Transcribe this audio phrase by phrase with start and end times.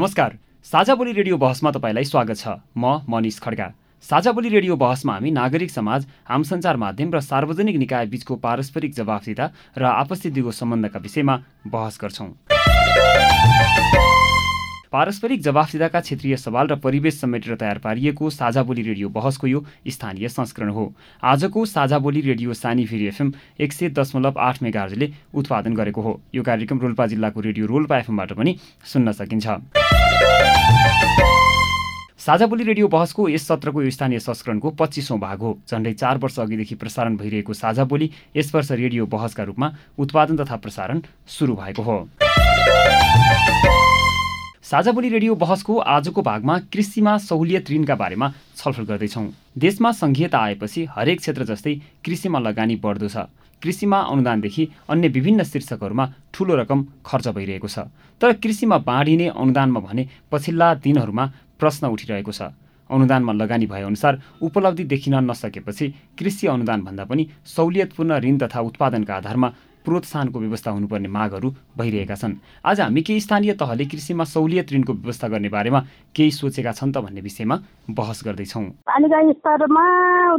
[0.00, 3.66] नमस्कार साझा बोली रेडियो बहसमा तपाईँलाई स्वागत छ। म मनिष खड्गा।
[4.04, 8.94] साझा बोली रेडियो बहसमा हामी नागरिक समाज आम सञ्चार माध्यम र सार्वजनिक निकाय बीचको पारस्परिक
[8.96, 11.36] जवाफदिता र आपसी सम्बन्धका विषयमा
[11.68, 12.28] बहस गर्छौँ।
[14.92, 20.28] पारस्परिक जवाफदिताका क्षेत्रीय सवाल र परिवेश समेटेर तयार पारिएको साझा बोली रेडियो बहसको यो स्थानीय
[20.28, 25.74] संस्करण हो। आजको साझा बोली रेडियो सानी फेरि एफएम एक सय दशमलव आठ मेगार्जले उत्पादन
[25.74, 29.46] गरेको हो। यो कार्यक्रम रोल्पा जिल्लाको रेडियो रोल्पा एफएमबाट पनि सुन्न सकिन्छ।
[32.18, 36.38] साझा बोली रेडियो बहसको यस सत्रको यो स्थानीय संस्करणको पच्चिसौँ भाग हो। झन्डै चार वर्ष
[36.40, 41.82] अघिदेखि प्रसारण भइरहेको साझा बोली यस वर्ष रेडियो बहसका रूपमा उत्पादन तथा प्रसारण सुरु भएको
[41.82, 41.98] हो।
[44.70, 48.26] साझा बोली रेडियो बहसको आजको भागमा कृषिमा सहुलियत ऋणका बारेमा
[48.56, 49.26] छलफल गर्दैछौँ।
[49.58, 51.74] देशमा सङ्घीयता आएपछि हरेक क्षेत्र जस्तै
[52.06, 53.26] कृषिमा लगानी बढ्दो छ।
[53.62, 60.06] कृषिमा अनुदानदेखि अन्य विभिन्न शीर्षकहरूमा ठुलो रकम खर्च भइरहेको छ। तर कृषिमा बाँडिने अनुदानमा भने
[60.30, 61.24] पछिल्ला दिनहरूमा
[61.58, 62.54] प्रश्न उठिरहेको छ।
[62.90, 67.26] अनुदानमा लगानी भएअनुसार उपलब्धि देखिन नसकेपछि कृषि अनुदानभन्दा पनि
[67.56, 69.48] सहुलियतपूर्ण ऋण तथा उत्पादनका आधारमा
[69.84, 71.48] प्रोत्साहनको व्यवस्था हुनुपर्ने मागहरू
[71.78, 75.80] भइरहेका छन्। आज हामी केही स्थानीय तहले कृषिमा सहुलियत ऋणको व्यवस्था गर्ने बारेमा
[76.14, 77.56] केही सोचेका छन् त भन्ने विषयमा
[77.90, 79.84] बहस गर्दैछौँ। पालिका स्तरमा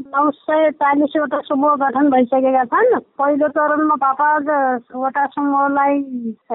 [0.07, 5.97] नौ सय चालिसवटा समूह गठन भइसकेका छन्। पहिलो चरणमा पापावटा समूहलाई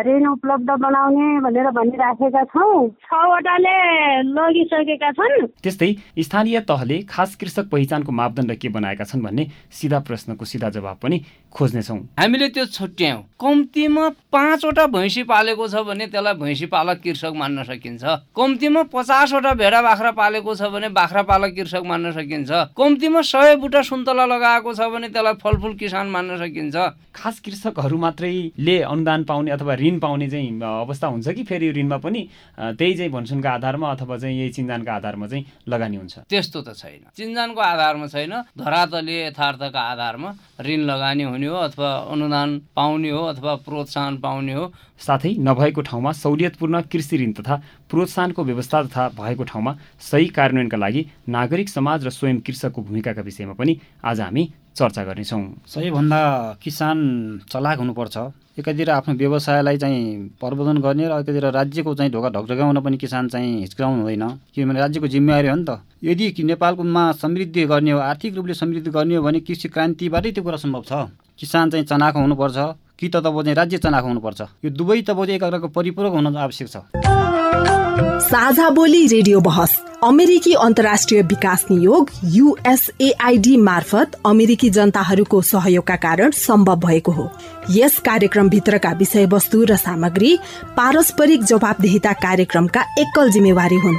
[0.06, 3.76] ऋण उपलब्ध बनाउने भनेर भनिराखेका छौँ। छवटाले
[4.22, 5.91] लगिसकेका छन्। त्यस्तै
[6.22, 11.20] स्थानीय तहले खास कृषक पहिचानको मापदण्ड के बनाएका छन् भन्ने सिधा प्रश्नको सिधा जवाब पनि
[11.53, 17.64] खोज्नेछौँ। हामीले त्यो छुट्यायौँ कम्तीमा पाँचवटा भैँसी पालेको छ भने त्यसलाई भैँसी पालक कृषक मान्न
[17.64, 18.04] सकिन्छ।
[18.37, 23.82] कम्तीमा पचासवटा भेडा बाख्रा पालेको छ भने बाख्रा पालक कृषक मान्न सकिन्छ। कम्तीमा सय बुटा
[23.82, 26.76] सुन्तला लगाएको छ भने त्यसलाई फलफुल किसान मान्न सकिन्छ।
[27.16, 32.20] खास कृषकहरू मात्रैले अनुदान पाउने अथवा ऋण पाउने चाहिँ अवस्था हुन्छ कि फेरि ऋणमा पनि
[32.59, 37.09] त्यही चाहिँ भन्सुनको आधारमा अथवा चाहिँ यही चिन्जानको आधारमा चाहिँ लगानी हुन्छ। त्यस्तो त छैन।
[37.16, 43.54] चिन्जानको आधारमा छैन। धरातलीय यथार्थका आधारमा ऋण लगानी हुने हो अथवा अनुदान पाउने हो अथवा
[43.64, 47.56] प्रोत्साहन पाउने हो। साथै नभएको ठाउँमा सहुलियतपूर्ण कृषि ऋण तथा
[47.91, 53.53] प्रोत्साहनको व्यवस्था तथा भएको ठाउँमा सही कार्यान्वयनका लागि नागरिक समाज र स्वयं कृषकको भूमिकाका विषयमा
[53.53, 54.44] पनि आज हामी
[54.76, 56.20] चर्चा गर्नेछौँ। सबैभन्दा
[56.62, 56.98] किसान
[57.50, 58.16] चलाक हुनुपर्छ।
[58.59, 63.60] एकातिर आफ्नो व्यवसायलाई चाहिँ प्रबोधन गर्ने र एकातिर राज्यको चाहिँ ढोका ढकढकाउन पनि किसान चाहिँ
[63.60, 68.54] हिचकाउनु हुँदैन। किनभने राज्यको जिम्मेवारी हो नि त। यदि नेपालकोमा समृद्धि गर्ने हो आर्थिक रूपले
[68.54, 70.92] समृद्धि गर्ने हो भने कृषि क्रान्तिबाटै त्यो कुरा सम्भव छ।
[71.38, 72.56] किसान चाहिँ चनाखो हुनुपर्छ
[72.98, 76.69] कि त तब चाहिँ राज्य चनाखो हुनुपर्छ। यो दुवै तब चाहिँ एकअर्काको परिपूरक हुन आवश्यक
[76.69, 76.76] छ।
[78.26, 86.76] साझा बोली रेडियो बहस अमेरिकी अन्तर्राष्ट्रिय विकास नियोग युएसएआईडी मार्फत अमेरिकी जनताहरूको सहयोगका कारण सम्भव
[86.76, 87.30] भएको हो।
[87.70, 90.36] यस कार्यक्रमभित्रका विषयवस्तु र सामग्री
[90.76, 93.98] पारस्परिक जवाबदेहिता कार्यक्रमका एकल जिम्मेवारी हुन्।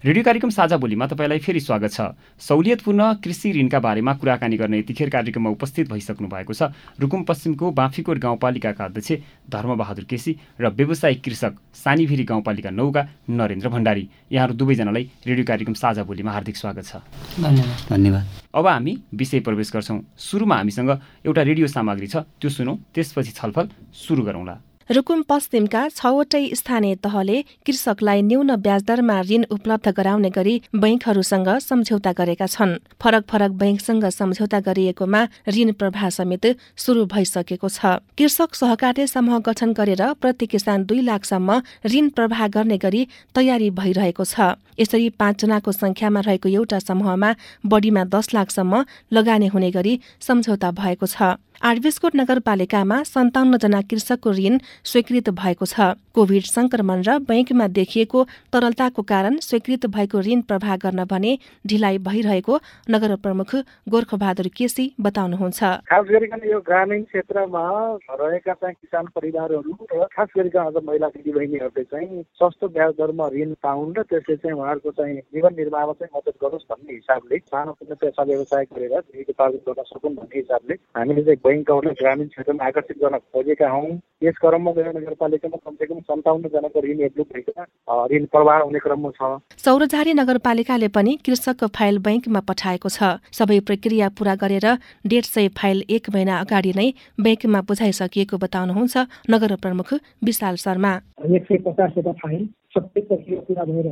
[0.00, 2.00] रेडियो कार्यक्रम साझा बोलीमा तपाईँलाई फेरि स्वागत छ।
[2.40, 8.18] सहुलियतपूर्ण कृषि ऋणका बारेमा कुराकानी गर्न यतिखेर कार्यक्रममा उपस्थित भइसक्नु भएको छ। रुकुम पश्चिमको बाँफीकोट
[8.18, 9.12] गाउँपालिकाका अध्यक्ष
[9.44, 11.52] धर्मबहादुर केसी र व्यावसायिक कृषक
[11.84, 17.04] सानीभिरी गाउँपालिका नौका नरेन्द्र भण्डारी। यहाँहरू दुवैजनालाई रेडियो कार्यक्रम साझा बोलीमा हार्दिक स्वागत छ।
[17.36, 18.24] धन्यवाद। धन्यवाद।
[18.56, 20.90] अब हामी विषय प्रवेश गर्छौँ। सुरुमा हामीसँग
[21.28, 24.56] एउटा रेडियो सामग्री छ। त्यो सुनौँ त्यसपछि छलफल सुरु गरौँला।
[24.90, 32.46] रुकुम पश्चिमका छवटै स्थानीय तहले कृषकलाई न्यून ब्याजदरमा ऋण उपलब्ध गराउने गरी बैङ्कहरूसँग सम्झौता गरेका
[32.54, 35.20] छन्। फरक फरक बैङ्कसँग सम्झौता गरिएकोमा
[35.56, 36.46] ऋण प्रवाह समेत
[36.76, 42.78] सुरु भइसकेको छ। कृषक सहकारी समूह गठन गरेर प्रति किसान दुई लाखसम्म ऋण प्रवाह गर्ने
[42.82, 43.02] गरी
[43.34, 47.30] तयारी भइरहेको छ। यसरी पाँचजनाको संख्यामा रहेको एउटा समूहमा
[47.70, 54.54] बढीमा दस लाखसम्म लगानी हुने गरी सम्झौता भएको छ। आरबिस्कोट नगरपालिकामा सन्ताउन्न जना कृषकको ऋण
[54.90, 58.22] स्वीकृत भएको छ। कोभिड संक्रमण र बैंकमा देखिएको
[58.52, 61.32] तरलताको कारण स्वीकृत भएको ऋण प्रवाह गर्न भने
[61.66, 62.56] ढिलाइ भइरहेको
[62.90, 63.54] नगर प्रमुख
[63.86, 65.60] गोर्खबहादुर केसी बताउनुहुन्छ।
[65.90, 67.64] खास गरिकन यो ग्रामीण क्षेत्रमा
[68.08, 73.52] रहेका चाहिँ किसान परिवारहरू र खास गरिकन अझ महिला दिदीबहिनीहरूले चाहिँ सस्तो ब्याज दरमा ऋण
[73.60, 78.22] पाउन् र त्यसले चाहिँ उहाँहरूको चाहिँ जीवन निर्वाहमा चाहिँ मद्दत गरोस् भन्ने हिसाबले सानो पेसा
[78.32, 83.68] व्यवसाय गरेर जीविकोपार्जन गर्न सकुन् भन्ने हिसाबले हामीले चाहिँ बैङ्कहरूलाई ग्रामीण क्षेत्रमा आकर्षित गर्न खोजेका
[83.74, 83.90] हौँ।
[84.22, 87.64] यस क्रममा गएर नगरपालिकामा कमसेकम सन्ताउन्न जनाको ऋण एप्रुभ भएका
[88.12, 89.20] ऋण प्रवाह हुने क्रममा छ।
[89.64, 94.66] सौरझारी नगरपालिकाले पनि कृषकको फाइल बैङ्कमा पठाएको छ। सबै प्रक्रिया पूरा गरेर
[95.06, 96.88] डेढ सय फाइल एक महिना अगाडि नै
[97.18, 98.96] बैङ्कमा बुझाइसकिएको बताउनुहुन्छ
[99.30, 99.92] नगर प्रमुख
[100.22, 100.92] विशाल शर्मा।
[101.36, 102.42] एक सय पचासवटा फाइल
[102.74, 103.86] सबै प्रक्रिया पुरा भएर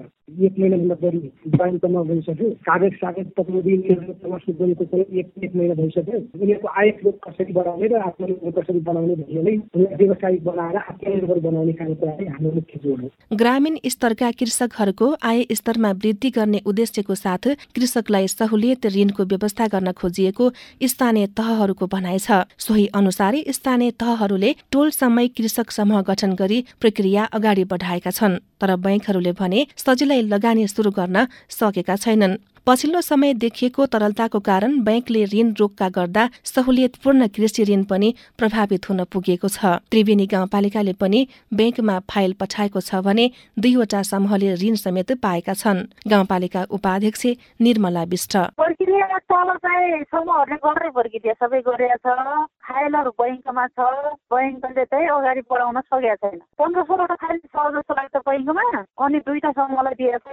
[0.46, 1.18] एक महिनाभन्दा बढी
[1.54, 3.76] ब्याङ्कमा गइसक्यो कागज कागज तपाईँले
[4.58, 9.14] गरेको पनि एक एक महिना भइसक्यो। उनीहरूको आय स्रोत कसरी बढाउने र आत्मनिर्भर कसरी बनाउने
[9.20, 9.54] भन्ने नै
[9.96, 16.30] व्यवसायिक बनाएर आत्मनिर्भर बनाउने कार्यक्रम हाम्रो मुख्य जोड हो। ग्रामीण स्तरका कृषकहरूको आय स्तरमा वृद्धि
[16.38, 20.50] गर्ने उद्देश्यको साथ कृषकलाई सहुलियत ऋणको व्यवस्था गर्न खोजिएको
[20.92, 27.24] स्थानीय तहहरूको भनाइ छ। सोही अनुसारै स्थानीय तहहरूले टोल समय कृषक समूह गठन गरी प्रक्रिया
[27.34, 33.86] अगाडि बढाएका छन्। तर बैंकहरूले भने सजिलै लगानी सुरु गर्न सकेका छैनन्। पछिल्लो समय देखिएको
[33.86, 38.08] तरलताको कारण बैंकले ऋण रोक्का गर्दा सहुलियतपूर्ण कृषि ऋण पनि
[38.38, 41.20] प्रभावित हुन पुगेको छ। त्रिवेणी गाउँपालिकाले पनि
[41.54, 47.26] बैंकमा फाइल पठाएको छ भने दुईवटा समूहले ऋण समेत पाएका छन्। गाउँपालिका उपाध्यक्ष
[47.60, 48.36] निर्मला विष्ट।
[52.68, 53.88] फाइलहरू बैङ्कमा छ
[54.32, 58.64] बैङ्कले चाहिँ अगाडि बढाउन सकेका छैन। पन्ध्र सोह्रवटा फाइल छ जस्तो लाग्छ बैङ्कमा
[59.06, 60.24] अनि दुईटा समूहलाई दिएछ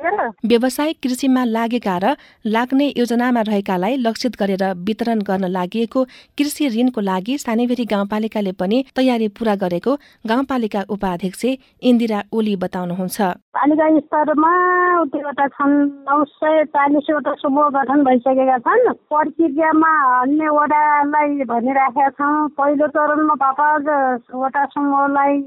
[0.46, 2.16] व्यावसायिक कृषिमा लागेका र
[2.56, 9.28] लाग्ने योजनामा रहेकालाई लक्षित गरेर वितरण गर्न लागि कृषि ऋणको लागि सानेभेरी गाउँपालिकाले पनि तयारी
[9.38, 9.96] पूरा गरेको
[10.26, 11.46] गाउँपालिका उपाध्यक्ष
[11.90, 13.22] इन्दिरा ओली बताउनुहुन्छ।
[13.56, 14.52] पालिका स्तरमा
[15.00, 15.76] कतिवटा छन्
[16.06, 24.64] नौ सय चालिसवटा समूह गठन भइसकेका छन्। प्रक्रियामा अन्य वडालाई भनिराखेका छौँ। पहिलो चरणमा पाँचवटा
[24.76, 25.38] समूहलाई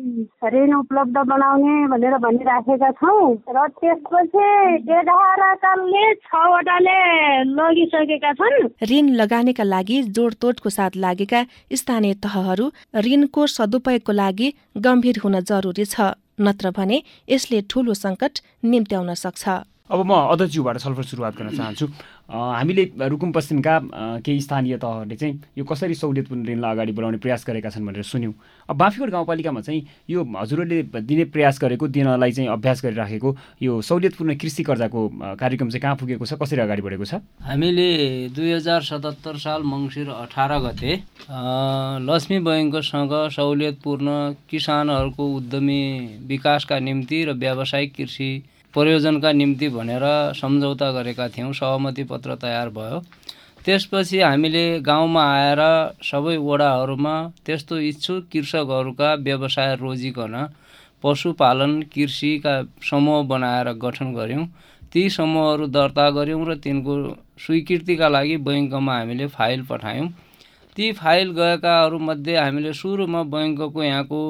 [0.54, 4.46] ऋण उपलब्ध बनाउने भनेर भनिराखेका छौँ। र त्यसपछि
[4.98, 6.98] एघारकाले छवटाले
[7.44, 8.56] लगिसकेका छन्।
[8.90, 11.42] ऋण लगानेका लागि जोडतोडको साथ लागेका
[11.74, 12.70] स्थानीय तहहरू
[13.04, 14.48] ऋणको सदुपयोगको लागि
[14.80, 16.08] गम्भीर हुन जरुरी छ।
[16.40, 19.42] नत्र भने यसले ठूलो सङ्कट निम्त्याउन सक्छ।
[19.88, 21.86] अब म अध्यक्षज्यूबाट छलफल सुरुवात गर्न चाहन्छु।
[22.28, 23.78] हामीले रुकुम पश्चिमका
[24.24, 28.32] केही स्थानीय तहहरूले चाहिँ यो कसरी सहुलियतपूर्ण ऋणलाई अगाडि बढाउने प्रयास गरेका छन् भनेर सुन्यौँ।
[28.68, 34.36] अब बाँफीकोट गाउँपालिकामा चाहिँ यो हजुरहरूले दिने प्रयास गरेको दिनलाई चाहिँ अभ्यास गरिराखेको यो सहुलियतपूर्ण
[34.36, 35.08] कृषि कर्जाको
[35.40, 37.14] कार्यक्रम चाहिँ कहाँ पुगेको छ कसरी अगाडि बढेको छ?
[37.40, 40.92] हामीले दुई हजार सतहत्तर साल मङ्सिर अठार गते
[42.12, 44.08] लक्ष्मी बैङ्कसँग सहुलियतपूर्ण
[44.50, 45.82] किसानहरूको उद्यमी
[46.28, 48.30] विकासका निम्ति र व्यावसायिक कृषि
[48.74, 50.04] प्रयोजनका निम्ति भनेर
[50.36, 53.00] सम्झौता गरेका थियौँ। सहमति पत्र तयार भयो।
[53.64, 55.60] त्यसपछि हामीले गाउँमा आएर
[56.02, 57.14] सबै वडाहरूमा
[57.46, 60.34] त्यस्तो इच्छुक कृषकहरूका व्यवसाय रोजिकन
[61.04, 62.54] पशुपालन कृषिका
[62.90, 64.46] समूह बनाएर गठन गऱ्यौँ।
[64.92, 66.94] ती समूहहरू दर्ता गऱ्यौँ र तिनको
[67.38, 70.08] स्वीकृतिका लागि बैङ्कमा हामीले फाइल पठायौँ।
[70.76, 74.20] ती फाइल गएकाहरूमध्ये हामीले सुरुमा बैङ्कको यहाँको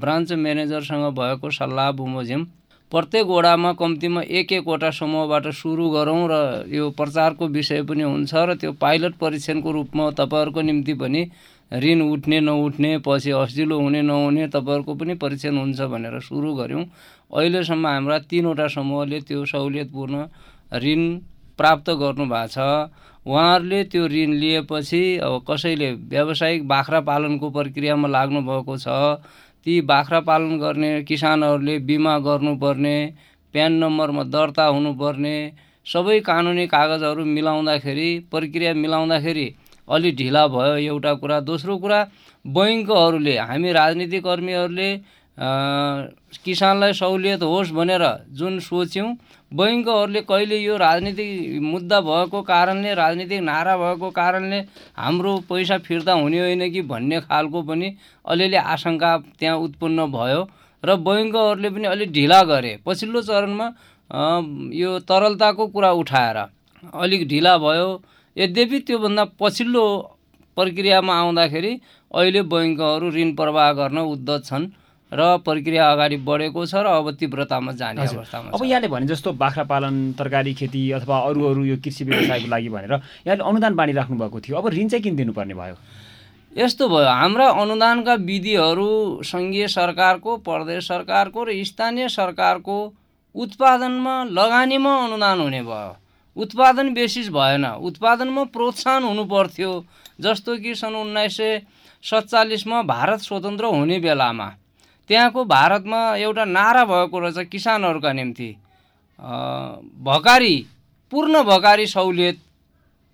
[0.00, 2.46] ब्रान्च म्यानेजरसँग भएको सल्लाह बमोजिम
[2.92, 6.36] प्रत्येक वडामा कम्तीमा एक एकवटा समूहबाट सुरु गरौँ र
[6.72, 11.24] यो प्रचारको विषय पनि हुन्छ र त्यो पाइलट परीक्षणको रूपमा तपाईँहरूको निम्ति पनि
[11.72, 16.84] ऋण उठ्ने नउठ्ने पछि अस्जिलो हुने नहुने तपाईँहरूको पनि परीक्षण हुन्छ भनेर सुरु गऱ्यौँ।
[17.30, 20.24] अहिलेसम्म हाम्रा तिनवटा समूहले त्यो सहुलियतपूर्ण
[20.72, 21.02] ऋण
[21.58, 22.88] प्राप्त गर्नुभएको छ।
[23.28, 28.88] उहाँहरूले त्यो ऋण लिएपछि अब कसैले व्यावसायिक बाख्रा पालनको प्रक्रियामा लाग्नुभएको छ।
[29.66, 32.96] ती बाख्रा पालन गर्ने किसानहरूले बिमा गर्नुपर्ने
[33.54, 35.36] प्यान नम्बरमा दर्ता हुनुपर्ने
[35.86, 39.46] सबै कानुनी कागजहरू मिलाउँदाखेरि प्रक्रिया मिलाउँदाखेरि
[39.88, 42.00] अलि ढिला भयो एउटा कुरा। दोस्रो कुरा
[42.44, 44.90] बैङ्कहरूले हामी राजनीतिक कर्मीहरूले
[46.44, 48.04] किसानलाई सहुलियत होस् भनेर
[48.38, 49.08] जुन सोच्यौँ
[49.52, 54.58] बैङ्कहरूले कहिले यो राजनीतिक मुद्दा भएको कारणले राजनीतिक नारा भएको कारणले
[54.96, 57.88] हाम्रो पैसा फिर्ता हुने होइन कि भन्ने खालको पनि
[58.24, 60.42] अलिअलि आशंका त्यहाँ उत्पन्न भयो
[60.82, 63.66] र बैङ्कहरूले पनि अलिक ढिला गरे। पछिल्लो चरणमा
[64.74, 66.36] यो तरलताको कुरा उठाएर
[66.94, 67.88] अलिक ढिला भयो।
[68.36, 69.84] यद्यपि त्योभन्दा पछिल्लो
[70.56, 71.72] प्रक्रियामा आउँदाखेरि
[72.10, 74.70] अहिले बैङ्कहरू ऋण प्रवाह गर्न उद्धत छन्।
[75.12, 79.64] र प्रक्रिया अगाडि बढेको छ र अब तीव्रतामा जाने अवस्थामा अब यहाँले भने जस्तो बाख्रा
[79.64, 82.92] पालन तरकारी खेती अथवा अरू अरू यो कृषि व्यवसायको लागि भनेर
[83.24, 85.76] यहाँले अनुदान बाँडिराख्नु भएको थियो। अब ऋण चाहिँ किन दिनुपर्ने भयो?
[86.56, 88.90] यस्तो भयो हाम्रा अनुदानका विधिहरू
[89.24, 92.76] सङ्घीय सरकारको प्रदेश सरकारको र स्थानीय सरकारको
[93.34, 95.96] उत्पादनमा लगानीमा अनुदान हुने भयो।
[96.36, 99.72] उत्पादन बेसिस भएन। उत्पादनमा प्रोत्साहन हुनु पर्थ्यो
[100.20, 101.60] जस्तो कि सन् उन्नाइस सय
[102.02, 104.48] सत्तालिसमा भारत स्वतन्त्र हुने बेलामा।
[105.08, 108.50] त्यहाँको भारतमा एउटा नारा भएको रहेछ किसानहरूका निम्ति
[110.04, 110.54] भकारी
[111.12, 112.38] पूर्ण भकारी सहुलियत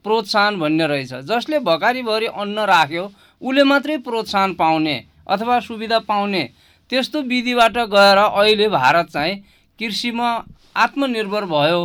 [0.04, 3.04] प्रोत्साहन भन्ने रहेछ। जसले भकारीभरि अन्न राख्यो
[3.42, 4.96] उसले मात्रै प्रोत्साहन पाउने
[5.28, 6.42] अथवा सुविधा पाउने
[6.90, 9.36] त्यस्तो विधिबाट गएर अहिले भारत चाहिँ
[9.80, 10.28] कृषिमा
[10.76, 11.80] आत्मनिर्भर भयो।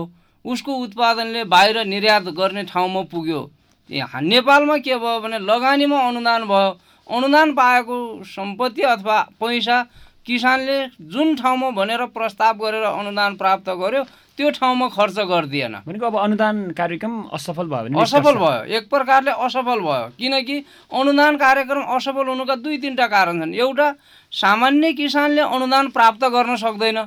[0.45, 3.41] उसको उत्पादनले बाहिर निर्यात गर्ने ठाउँमा पुग्यो।
[3.89, 6.69] नेपालमा के भयो भने लगानीमा अनुदान भयो।
[7.09, 7.97] अनुदान पाएको
[8.27, 9.77] सम्पत्ति अथवा पैसा
[10.25, 10.77] किसानले
[11.09, 14.03] जुन ठाउँमा भनेर प्रस्ताव गरेर अनुदान प्राप्त गर्यो
[14.37, 19.31] त्यो ठाउँमा खर्च गरिदिएन। भनेको अब अनुदान कार्यक्रम असफल भयो भने असफल भयो। एक प्रकारले
[19.45, 20.57] असफल भयो। किनकि
[20.91, 23.87] अनुदान कार्यक्रम असफल हुनुका दुई तिनवटा कारण छन्। एउटा
[24.31, 26.99] सामान्य किसानले अनुदान प्राप्त गर्न सक्दैन।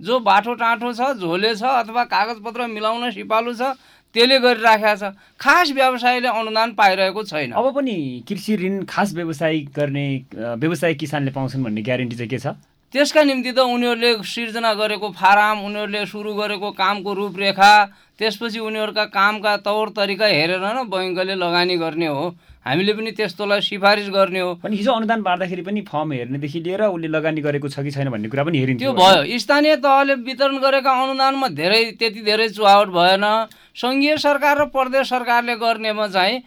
[0.00, 3.72] जो बाटो टाँटो छ झोले छ अथवा कागजपत्र मिलाउन सिपालु छ
[4.16, 10.06] त्यसले गरिराखेको छ। खास व्यवसायले अनुदान पाइरहेको छैन। अब पनि कृषि ऋण खास व्यवसाय गर्ने
[10.56, 12.56] व्यवसाय किसानले पाउँछन् भन्ने ग्यारेन्टी चाहिँ के छ?
[12.94, 17.72] त्यसका निम्ति त उनीहरूले सिर्जना गरेको फाराम उनीहरूले सुरु गरेको कामको रूपरेखा
[18.16, 22.24] त्यसपछि उनीहरूका कामका तौर तरिका हेरेर न बैङ्कले लगानी गर्ने हो।
[22.66, 27.08] हामीले पनि त्यस्तोलाई सिफारिस गर्ने हो। अनि हिजो अनुदान बाँड्दाखेरि पनि फर्म हेर्नेदेखि लिएर उसले
[27.08, 30.90] लगानी गरेको छ कि छैन भन्ने कुरा पनि हेरिन्थ्यो। त्यो भयो। स्थानीय तहले वितरण गरेका
[30.90, 33.24] अनुदानमा धेरै त्यति धेरै चुहावट भएन।
[33.78, 36.42] सङ्घीय सरकार र प्रदेश सरकारले गर्नेमा चाहिँ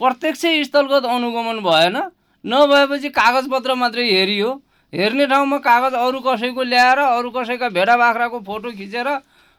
[0.00, 1.96] प्रत्यक्ष स्थलगत अनुगमन भएन।
[2.44, 4.50] नभएपछि कागजपत्र मात्रै हेरियो।
[4.92, 9.08] हेर्ने ठाउँमा कागज अरू कसैको ल्याएर अरू कसैका भेडा बाख्राको फोटो खिचेर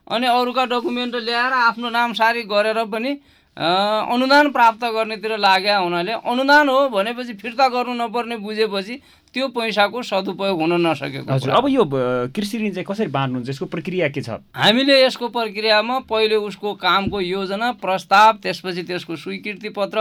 [0.09, 3.11] अनि अरूका डकुमेन्ट ल्याएर आफ्नो नाम सारी गरेर पनि
[3.59, 8.95] अनुदान प्राप्त गर्नेतिर लाग्या हुनाले अनुदान हो भनेपछि फिर्ता गर्नु नपर्ने बुझेपछि
[9.35, 11.83] त्यो पैसाको सदुपयोग हुन नसकेको हजुर अब यो
[12.35, 13.49] कृषि ऋण चाहिँ कसरी बाँड्नुहुन्छ?
[13.49, 14.39] यसको प्रक्रिया के छ?
[14.55, 19.99] हामीले यसको प्रक्रियामा पहिले उसको कामको योजना प्रस्ताव त्यसपछि त्यसको स्वीकृति पत्र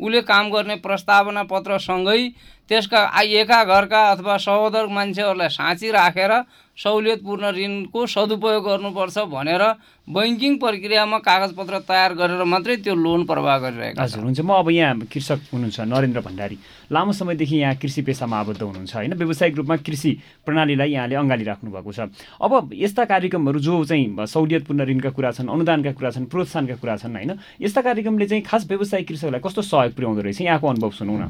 [0.00, 2.22] उसले काम गर्ने प्रस्तावना पत्रसँगै
[2.70, 6.32] त्यसका एका घरका अथवा सहोदर मान्छेहरूलाई साँची राखेर
[6.76, 9.62] सहुलियतपूर्ण ऋणको सदुपयोग गर्नुपर्छ भनेर
[10.08, 14.96] बैङ्किङ प्रक्रियामा कागजपत्र तयार गरेर मात्रै त्यो लोन प्रवाह गरिरहेको हजुर हुन्छ। म अब यहाँ
[15.12, 16.56] कृषक हुनुहुन्छ नरेन्द्र भण्डारी।
[16.88, 19.12] लामो समयदेखि यहाँ कृषि पेसामा आबद्ध हुनुहुन्छ होइन?
[19.12, 20.10] व्यावसायिक रूपमा कृषि
[20.46, 22.00] प्रणालीलाई यहाँले अँगाली राख्नु भएको छ।
[22.40, 27.14] अब यस्ता कार्यक्रमहरू जो चाहिँ सहुलियतपूर्ण ऋणका कुरा छन् अनुदानका कुरा छन् प्रोत्साहनका कुरा छन्
[27.14, 27.30] होइन?
[27.60, 30.40] यस्ता कार्यक्रमले चाहिँ खास व्यवसायिक कृषकलाई कस्तो सहयोग पुर्याउँदो रहेछ?
[30.40, 31.28] यहाँको अनुभव सुनौ न।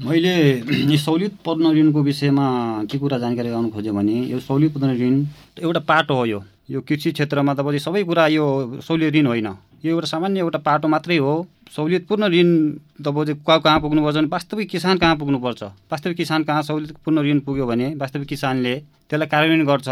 [0.00, 2.46] मैले सहुलियतपूर्ण ऋणको विषयमा
[2.90, 5.14] के कुरा जानकारी गराउनु खोजेँ भने यो सहुलियतपूर्ण ऋण
[5.62, 8.46] एउटा पाटो हो यो। यो कृषि क्षेत्रमा तपाईँले सबै कुरा यो
[8.78, 9.46] सहुलियत ऋण होइन।
[9.84, 11.34] यो एउटा सामान्य एउटा पाटो मात्रै हो।
[11.76, 12.48] सहुलियतपूर्ण ऋण
[13.02, 17.66] तपाईँ कहाँ कहाँ पुग्नुपर्छ भने वास्तविक किसान कहाँ पुग्नुपर्छ वास्तविक किसान कहाँ सहुलियतपूर्ण ऋण पुग्यो
[17.66, 18.74] भने वास्तविक किसानले
[19.10, 19.88] त्यसलाई कार्यान्वयन गर्छ।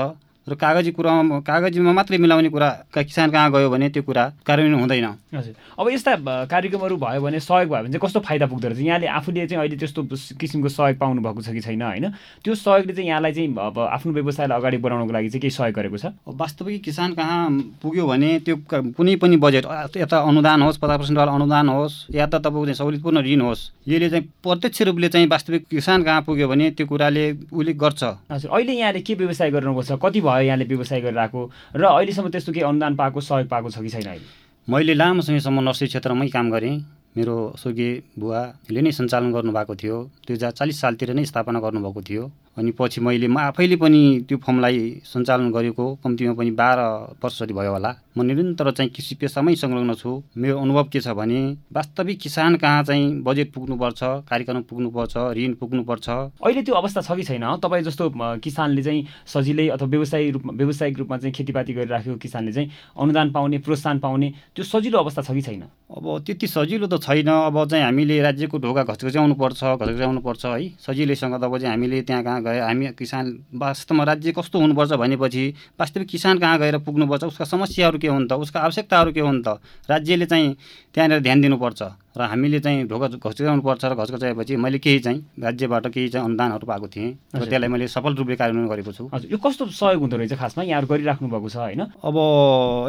[0.46, 5.06] र कागजी कुरामा कागजीमा मात्रै मिलाउने कुरा किसान कहाँ गयो भने त्यो कुरा कार्यान्वयन हुँदैन।
[5.34, 8.80] हजुर। अब यस्ता कार्यक्रमहरू भयो भने सहयोग भयो भने चाहिँ कस्तो फाइदा पुग्दो रहेछ?
[8.86, 10.02] यहाँले आफूले चाहिँ अहिले त्यस्तो
[10.38, 12.06] किसिमको सहयोग पाउनु भएको छ कि छैन होइन?
[12.46, 15.98] त्यो सहयोगले चाहिँ यहाँलाई चाहिँ अब आफ्नो व्यवसायलाई अगाडि बढाउनको लागि चाहिँ केही सहयोग गरेको
[15.98, 16.14] छ?
[16.30, 17.50] वास्तविक किसान कहाँ
[17.82, 19.66] पुग्यो भने त्यो कुनै पनि बजेट
[19.98, 24.08] यता अनुदान होस् पचास पर्सेन्टवाला अनुदान होस् या त तपाईँको चाहिँ सहुलियतपूर्ण ऋण होस् यसले
[24.10, 28.72] चाहिँ प्रत्यक्ष रूपले चाहिँ वास्तविक किसान कहाँ पुग्यो भने त्यो कुराले उसले गर्छ। हजुर। अहिले
[28.72, 29.98] यहाँले के व्यवसाय गर्नुभएको छ?
[29.98, 30.34] कति भयो?
[30.36, 31.40] भयो यहाँले व्यवसाय गरिरहेको
[31.76, 34.28] र अहिलेसम्म त्यस्तो केही अनुदान पाएको सहयोग पाएको छ कि छैन अहिले?
[34.68, 36.76] मैले लामो समयसम्म नर्सरी क्षेत्रमै काम गरेँ।
[37.16, 39.96] मेरो स्वर्गीय बुवाले नै सञ्चालन गर्नुभएको थियो।
[40.28, 42.24] दुई हजार चालिस सालतिर नै स्थापना गर्नुभएको थियो।
[42.56, 46.80] अनि पछि मैले म आफैले पनि त्यो फर्मलाई सञ्चालन गरेको कम्तीमा पनि बाह्र
[47.22, 51.12] वर्ष जति भयो होला। म निरन्तर चाहिँ कृषि पेसामै संलग्न छु। मेरो अनुभव के छ
[51.12, 56.08] भने वास्तविक किसान कहाँ चाहिँ बजेट पुग्नुपर्छ कार्यक्रम पुग्नुपर्छ ऋण पुग्नुपर्छ?
[56.08, 57.44] अहिले त्यो अवस्था छ कि छैन?
[57.60, 58.04] तपाईँ जस्तो
[58.40, 63.58] किसानले चाहिँ सजिलै अथवा व्यवसायिक रूपमा व्यावसायिक रूपमा चाहिँ खेतीपाती गरिराखेको किसानले चाहिँ अनुदान पाउने
[63.60, 65.62] प्रोत्साहन पाउने त्यो सजिलो अवस्था छ कि छैन?
[65.92, 70.68] अब त्यति सजिलो त छैन। अब चाहिँ हामीले राज्यको ढोका घचघच्याउनु पर्छ घचघच्याउनु पर्छ है।
[70.80, 73.24] सजिलैसँग तब चाहिँ हामीले त्यहाँ कहाँ गए हामी किसान
[73.54, 75.44] वास्तवमा राज्य कस्तो हुनुपर्छ भनेपछि
[75.80, 79.58] वास्तविक किसान कहाँ गएर पुग्नुपर्छ उसका समस्याहरू के हुन् त उसका आवश्यकताहरू के हुन् त
[79.90, 80.56] राज्यले चाहिँ
[80.94, 81.82] त्यहाँनिर ध्यान दिनुपर्छ।
[82.16, 86.66] र हामीले चाहिँ ढोका घचकाउनु पर्छ र घचकाएपछि मैले केही चाहिँ राज्यबाट केही चाहिँ अनुदानहरू
[86.66, 90.16] पाएको थिएँ र त्यसलाई मैले सफल रूपले कार्यान्वयन गरेको छु। हजुर यो कस्तो सहयोग हुँदो
[90.16, 90.64] रहेछ खासमा?
[90.64, 91.82] यहाँहरू गरिराख्नु भएको छ होइन?
[92.00, 92.16] अब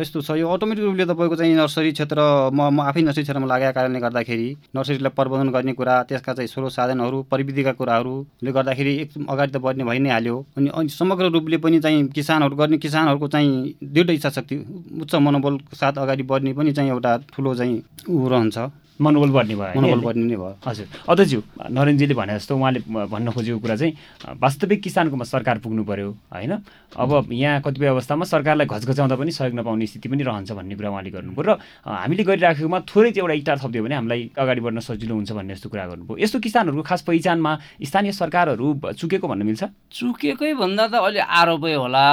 [0.01, 2.19] यस्तो छ यो अटोमेटिक रूपले तपाईँको चाहिँ नर्सरी क्षेत्र
[2.53, 6.71] म म आफै नर्सरी क्षेत्रमा लागेका कारणले गर्दाखेरि नर्सरीलाई प्रबन्धन गर्ने कुरा त्यसका चाहिँ स्रोत
[6.71, 11.79] साधनहरू प्रविधिका कुराहरूले गर्दाखेरि एक अगाडि त बढ्ने भइ नै हाल्यो। अनि समग्र रूपले पनि
[11.83, 13.51] चाहिँ किसानहरू गर्ने किसानहरूको चाहिँ
[13.83, 14.55] दृढ इच्छा शक्ति
[15.01, 18.57] उच्च मनोबलको साथ अगाडि बढ्ने पनि चाहिँ एउटा ठुलो चाहिँ ऊ रहन्छ।
[18.97, 20.01] मनोबल बढ्ने भयो मनोबल?
[20.01, 21.39] बढ्ने नै भयो। हजुर। अध्यज्यू
[21.69, 22.79] नरेनजीले भने जस्तो उहाँले
[23.13, 23.93] भन्न खोजेको कुरा चाहिँ
[24.41, 26.53] वास्तविक किसानकोमा सरकार पुग्नु पर्यो होइन?
[26.97, 31.11] अब यहाँ कतिपय अवस्थामा सरकारलाई घचघचाउँदा पनि सहयोग नपाउने स्थिति पनि रहन्छ भन्ने कुरा उहाँले
[31.13, 31.49] गर्नुभयो र
[31.85, 35.69] हामीले गरिराखेकोमा थोरै चाहिँ एउटा इँटा थपिदियो भने हामीलाई अगाडि बढ्न सजिलो हुन्छ भन्ने जस्तो
[35.69, 37.51] कुरा गर्नुभयो। यस्तो किसानहरूको खास पहिचानमा
[37.85, 39.63] स्थानीय सरकारहरू चुकेको भन्न मिल्छ?
[39.93, 42.07] चुकेकै भन्दा त अलि आरोपै होला।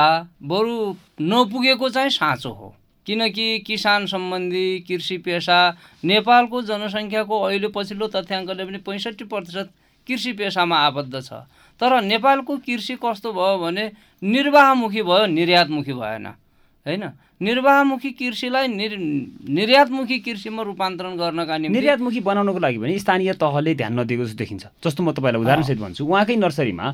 [0.44, 0.74] बरु
[1.16, 2.68] नपुगेको चाहिँ साँचो हो।
[3.06, 5.58] किनकि किसान सम्बन्धी कृषि पेसा
[6.04, 9.70] नेपालको जनसङ्ख्याको अहिले पछिल्लो तथ्याङ्कले पनि पैँसठी प्रतिशत
[10.08, 11.32] कृषि पेसामा आबद्ध छ।
[11.80, 13.84] तर नेपालको कृषि कस्तो भयो भने
[14.22, 16.26] निर्वाहमुखी भयो निर्यातमुखी भएन।
[16.86, 17.04] होइन?
[17.44, 24.00] निर्वाहमुखी कृषिलाई निर निर्यातमुखी कृषिमा रूपान्तरण गर्नका निम्ति निर्यातमुखी बनाउनको लागि भने स्थानीय तहले ध्यान
[24.00, 26.86] नदिएको जस्तो देखिन्छ। जस्तो म तपाईँलाई उदाहरणसहित भन्छु उहाँकै नर्सरीमा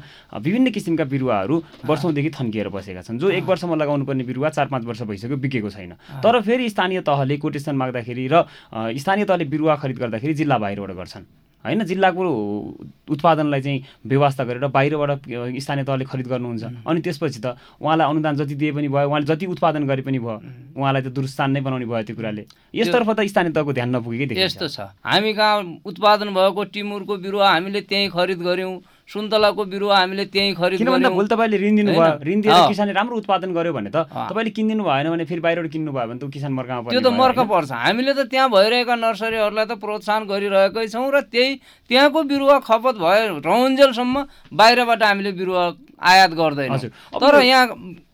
[0.43, 4.85] विभिन्न किसिमका बिरुवाहरू वर्षौँदेखि थन्किएर बसेका छन् जो एक वर्षमा लगाउनु पर्ने बिरुवा चार पाँच
[4.85, 5.93] वर्ष भइसक्यो बिकेको छैन।
[6.25, 11.40] तर फेरि स्थानीय तहले कोटेसन माग्दाखेरि र स्थानीय तहले बिरुवा खरिद गर्दाखेरि जिल्ला बाहिरबाट गर्छन्।
[11.65, 12.23] होइन जिल्लाको
[13.13, 15.11] उत्पादनलाई चाहिँ व्यवस्था गरेर बाहिरबाट
[15.61, 19.47] स्थानीय तहले खरिद गर्नुहुन्छ। अनि त्यसपछि त उहाँलाई अनुदान जति दिए पनि भयो उहाँले जति
[19.47, 20.41] उत्पादन गरे पनि भयो
[20.81, 24.67] उहाँलाई त दुरुस्तान नै बनाउने भयो त्यो कुराले। यसतर्फ त स्थानीय तहको ध्यान नपुगेकै यस्तो
[24.73, 28.75] छ। हामी कहाँ उत्पादन भएको टिमुरको बिरुवा हामीले त्यहीँ खरिद गऱ्यौँ।
[29.11, 32.13] सुन्तलाको बिरुवा हामीले त्यहीँ खरिद किन भन्दा गऱ्यौँ भोलि तपाईँले ऋण दिनुभयो?
[32.23, 35.91] ऋण दिएर। किसानले राम्रो उत्पादन गर्यो भने त। तपाईँले किनिदिनु भएन भने फेरि बाहिरबाट किन्नु
[35.91, 37.39] भयो भने त किसान मर्कामा पर्ने त्यो त भयो, मर्क?
[37.51, 41.51] पर्छ हामीले त त्यहाँ भइरहेका नर्सरीहरूलाई त प्रोत्साहन गरिरहेकै छौँ र त्यही
[41.91, 44.15] त्यहाँको बिरुवा खपत भए रहुन्जेलसम्म
[44.55, 45.65] बाहिरबाट हामीले बिरुवा
[45.99, 46.79] आयात गर्दैनौँ
[47.19, 47.67] तर यहाँ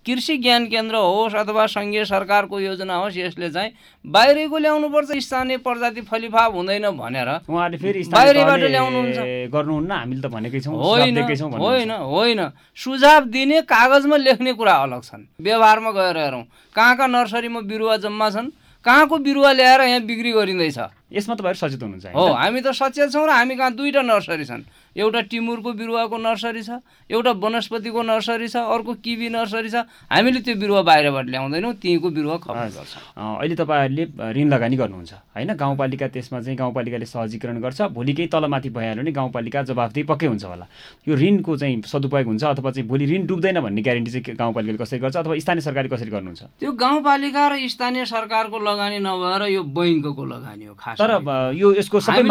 [0.06, 3.70] कृषि ज्ञान केन्द्र होस् अथवा सङ्घीय सरकारको योजना होस् यसले चाहिँ
[4.04, 9.18] बाहिरको ल्याउनुपर्छ स्थानीय प्रजाति फलिफाप हुँदैन भनेर उहाँहरूले फेरि बाहिरबाट ल्याउनुहुन्छ।
[9.50, 11.18] गर्नुहुन्न हामीले त भनेकै छौँ होइन।
[11.58, 12.40] होइन होइन
[12.78, 16.44] सुझाव दिने कागजमा लेख्ने कुरा अलग छन् व्यवहारमा गएर हेरौँ
[16.76, 18.50] कहाँ कहाँ नर्सरीमा बिरुवा जम्मा छन्
[18.84, 20.78] कहाँको बिरुवा ल्याएर यहाँ बिक्री गरिँदैछ
[21.12, 22.26] यसमा तपाईँहरू सचेत हुनुहुन्छ हो?
[22.38, 24.62] हामी त सचेत छौँ र हामी कहाँ दुईवटा नर्सरी छन्
[24.96, 30.54] एउटा टिमुरको बिरुवाको नर्सरी छ एउटा वनस्पतिको नर्सरी छ अर्को किबी नर्सरी छ। हामीले त्यो
[30.56, 35.52] बिरुवा बाहिरबाट ल्याउँदैनौँ त्यहीँको बिरुवा हजुर। गर्छौँ अहिले तपाईँहरूले ऋण लगानी गर्नुहुन्छ होइन?
[35.52, 40.44] गाउँपालिका त्यसमा चाहिँ गाउँपालिकाले सहजीकरण गर्छ भोलि केही तलमाथि भइहाल्यो भने गाउँपालिका जवाफदेही पक्कै हुन्छ
[40.44, 40.66] होला।
[41.08, 44.98] यो ऋणको चाहिँ सदुपयोग हुन्छ अथवा चाहिँ भोलि ऋण डुब्दैन भन्ने ग्यारेन्टी चाहिँ गाउँपालिकाले कसरी
[45.04, 46.42] गर्छ अथवा स्थानीय सरकारले कसरी गर्नुहुन्छ?
[46.60, 51.10] त्यो गाउँपालिका र स्थानीय सरकारको लगानी नभएर यो बैङ्कको लगानी हो खास तर
[51.52, 52.22] यो यसको सबै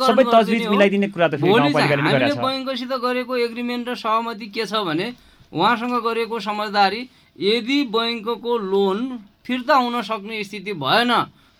[0.00, 4.64] सबै तजविज। मिलाइदिने कुरा त फेरि गाउँपालिकाले पनि हामीले बैङ्कसित गरेको एग्रिमेन्ट र सहमति के
[4.66, 5.06] छ भने
[5.52, 7.00] उहाँसँग गरेको समझदारी
[7.38, 8.98] यदि बैङ्कको लोन
[9.46, 11.12] फिर्ता हुन सक्ने स्थिति भएन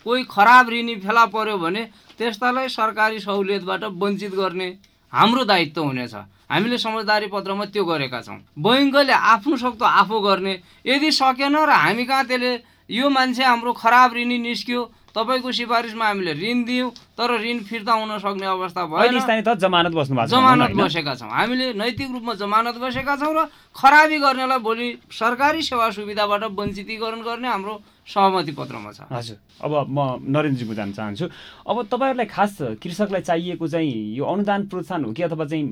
[0.06, 1.82] कोही खराब ऋणी फेला पर्यो भने
[2.18, 4.68] त्यस्तालाई सरकारी सहुलियतबाट वञ्चित गर्ने
[5.12, 6.14] हाम्रो दायित्व हुनेछ।
[6.50, 10.54] हामीले समझदारी पत्रमा त्यो गरेका छौँ। बैङ्कले आफ्नो सक्दो आफू गर्ने
[10.86, 12.52] यदि सकेन र हामी कहाँ त्यसले
[12.90, 18.18] यो मान्छे हाम्रो खराब ऋणी निस्क्यो तपाईँको सिफारिसमा हामीले ऋण दियौँ तर ऋण फिर्ता हुन
[18.18, 20.70] सक्ने अवस्था भएन। अहिले स्थानीय तह जमानत बस्नु भएको जमानत?
[20.76, 26.42] बसेका छौँ। हामीले नैतिक रूपमा जमानत बसेका छौँ र खराबी गर्नेलाई भोलि सरकारी सेवा सुविधाबाट
[26.54, 27.74] वञ्चितीकरण गर्ने हाम्रो
[28.06, 29.98] सहमति पत्रमा छ। हजुर। अब म
[30.30, 31.26] नरेन्द्रजीको जान चाहन्छु।
[31.68, 35.64] अब तपाईँहरूलाई खास कृषकलाई चाहिएको चाहिँ यो अनुदान प्रोत्साहन हो कि अथवा चाहिँ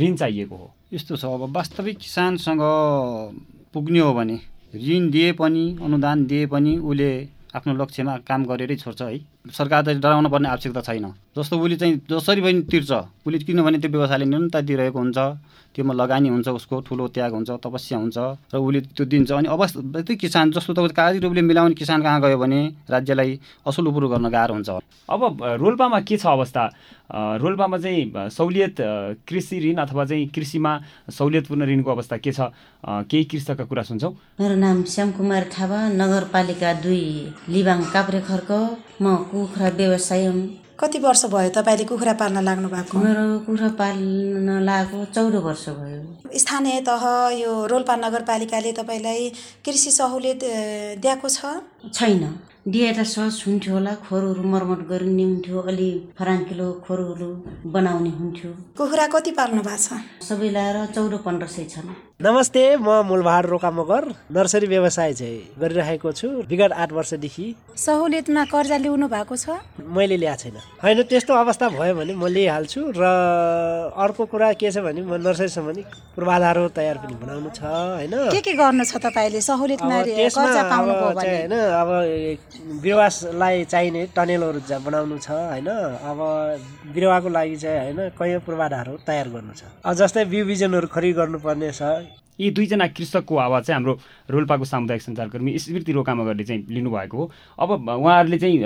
[0.00, 0.66] ऋण चाहिएको हो?
[0.92, 2.62] यस्तो छ। अब वास्तविक किसानसँग
[3.72, 4.36] पुग्ने हो भने
[4.76, 7.10] ऋण दिए पनि अनुदान दिए पनि उसले
[7.54, 9.18] आफ्नो लक्ष्यमा काम गरेरै छोड्छ है।
[9.50, 12.92] सरकार त डराउनु पर्ने आवश्यकता छैन। जस्तो उसले चाहिँ जसरी पनि तिर्छ
[13.26, 15.18] उसले किनभने त्यो व्यवसायले निरन्तरता दिइरहेको हुन्छ
[15.74, 18.18] त्योमा लगानी हुन्छ उसको ठुलो त्याग हुन्छ तपस्या हुन्छ
[18.52, 22.20] र उसले त्यो दिन्छ अनि अवस्था त्यो किसान जस्तो तपाईँ कागजी रूपले मिलाउने किसान कहाँ
[22.20, 22.60] गयो भने
[22.92, 24.70] राज्यलाई असुल उपुरो गर्न गाह्रो हुन्छ।
[25.08, 25.20] अब
[25.58, 26.62] रोल्पामा के छ अवस्था?
[27.12, 28.76] रोल्पामा चाहिँ सहुलियत
[29.28, 30.72] कृषि ऋण अथवा चाहिँ कृषिमा
[31.08, 32.52] सहुलियतपूर्ण ऋणको अवस्था के छ?
[32.84, 37.02] केही कृषकका कुरा सुन्छौँ। मेरो नाम श्यामकुमार थापा नगरपालिका दुई
[37.48, 38.50] लिबाङ काभ्रे खर्क।
[39.02, 40.42] म कुखुरा व्यवसाय हुँ।
[40.80, 42.98] कति वर्ष भयो तपाईँले कुखुरा पाल्न लाग्नु भएको?
[42.98, 47.04] मेरो कुखुरा पाल्न लागेको चौध वर्ष भयो। स्थानीय तह
[47.42, 49.28] यो रोल्पा नगरपालिकाले तपाईँलाई
[49.64, 50.40] कृषि सहुलियत
[51.02, 51.40] दिएको छ?
[51.90, 52.22] छैन।
[52.62, 57.30] दिएर सहज हुन्थ्यो होला खोरहरू मर्मत गरिने हुन्थ्यो अलि फराङ्किलो खोरहरू
[57.74, 59.98] बनाउने हुन्थ्यो। कुखुरा कति पाल्नु भएको छ?
[60.28, 61.90] सबै लाएर चौध पन्ध्र सय छन्।
[62.22, 68.76] नमस्ते म मूलबहार रोका मगर नर्सरी व्यवसाय चाहिँ गरिरहेको छु विगत आठ वर्षदेखि। सहुलियतमा कर्जा
[68.78, 69.58] लिनु भएको छ?
[69.82, 73.02] मैले ल्याएको छैन। होइन त्यस्तो अवस्था भयो भने म लिइहाल्छु र
[73.98, 75.82] अर्को कुरा के छ भने म नर्सरी सम्बन्धी
[76.14, 79.40] पूर्वाधारहरू तयार पनि बनाउनु छ होइन। के के गर्नु छ तपाईँले?
[79.42, 79.98] सहुलियतमा
[81.26, 81.90] होइन अब
[82.86, 85.68] बिरुवालाई चाहिने टनेलहरू बनाउनु छ होइन।
[86.06, 86.18] अब
[86.94, 92.11] बिरुवाको लागि चाहिँ होइन कैयौँ पूर्वाधारहरू तयार गर्नु छ। जस्तै बिउ बिजनहरू खरिद गर्नुपर्ने छ
[92.40, 93.98] यी दुईजना कृषकको आवाज चाहिँ हाम्रो
[94.32, 98.56] रोल्पाको सामुदायिक सञ्चारकर्मी स्मृति रोकामगरले चाहिँ लिनुभएको हो। अब उहाँहरूले चाहिँ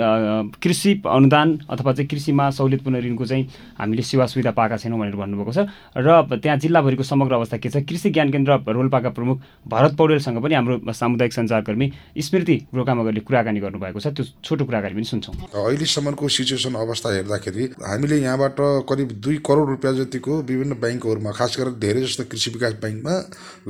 [0.63, 3.47] कृषि अनुदान अथवा चाहिँ कृषिमा सहुलियतपूर्ण ऋणको चाहिँ
[3.79, 7.83] हामीले सेवा सुविधा पाएका छैनौँ भनेर भन्नुभएको छ। र त्यहाँ जिल्लाभरिको समग्र अवस्था के छ?
[7.83, 13.99] कृषि ज्ञान केन्द्र रोल्पाका प्रमुख भरत पौडेलसँग पनि हाम्रो सामुदायिक सञ्चारकर्मी स्मृति रोकामगरले कुराकानी गर्नुभएको
[13.99, 18.57] छ। त्यो छोटो कुराकानी पनि सुन्छौँ। अहिलेसम्मको सिचुएसन अवस्था हेर्दाखेरि हामीले यहाँबाट
[18.89, 23.13] करिब दुई करोड रुपियाँ जतिको विभिन्न ब्याङ्कहरूमा खास गरेर धेरै जस्तो कृषि विकास ब्याङ्कमा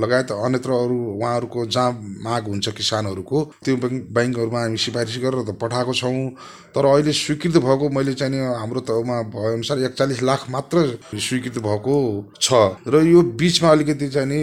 [0.04, 5.94] लगायत अन्यत्र अरू उहाँहरूको जहाँ माग हुन्छ किसानहरूको त्यो ब्याङ्कहरूमा हामी सिफारिस गरेर त पठाएको
[5.94, 6.30] छौँ।
[6.76, 10.78] तर अहिले स्वीकृत भएको मैले चाहिँ हाम्रो तमा भएअनुसार एकचालिस लाख मात्र
[11.16, 11.96] स्वीकृत भएको
[12.42, 12.54] छ।
[12.88, 14.40] र यो बिचमा अलिकति चाहिँ नि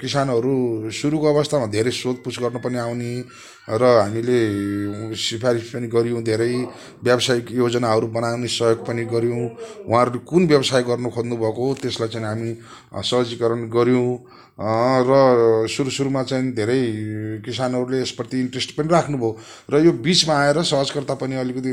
[0.00, 3.12] किसानहरू सुरुको अवस्थामा धेरै सोधपुछ पनि आउने
[3.68, 4.38] र हामीले
[5.12, 6.52] सिफारिस पनि गऱ्यौँ धेरै
[7.04, 9.44] व्यावसायिक योजनाहरू बनाउने सहयोग पनि गऱ्यौँ।
[9.84, 12.50] उहाँहरूले कुन व्यवसाय गर्नु खोज्नुभएको त्यसलाई चाहिँ हामी
[13.04, 14.10] सहजीकरण गऱ्यौँ।
[14.58, 16.82] र सुरु सुरुमा चाहिँ धेरै
[17.46, 19.30] किसानहरूले यसप्रति इन्ट्रेस्ट पनि राख्नुभयो।
[19.70, 21.70] र यो बिचमा आएर सहजकर्ता पनि अलिकति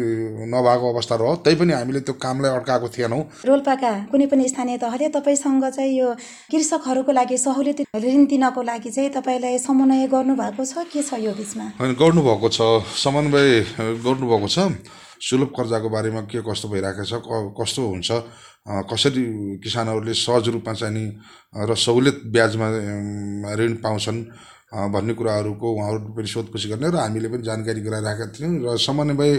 [0.53, 5.09] नभएको अवस्था रह्यो। तै पनि हामीले त्यो कामलाई अड्काएको थिएनौँ। रोल्पाका कुनै पनि स्थानीय तहले
[5.17, 6.13] तपाईँसँग चाहिँ यो
[6.53, 10.85] कृषकहरूको लागि सहुलियत ऋण दिनको लागि चाहिँ तपाईँलाई समन्वय गर्नुभएको छ?
[10.85, 11.65] के छ यो बिचमा?
[11.93, 12.61] गर्नुभएको छ
[12.97, 13.49] समन्वय
[14.01, 14.59] गर्नुभएको छ।
[15.21, 17.13] सुलभ कर्जाको बारेमा के कस्तो भइरहेको छ
[17.57, 18.09] कस्तो हुन्छ
[18.89, 19.23] कसरी
[19.63, 21.05] किसानहरूले सहज रूपमा चाहिँ नि
[21.53, 22.67] र सहुलियत ब्याजमा
[23.55, 24.19] ऋण पाउँछन्
[24.75, 29.33] भन्ने कुराहरूको उहाँहरू पनि सोधपुछ गर्ने र हामीले पनि जानकारी गराइरहेका थियौँ र समन्वय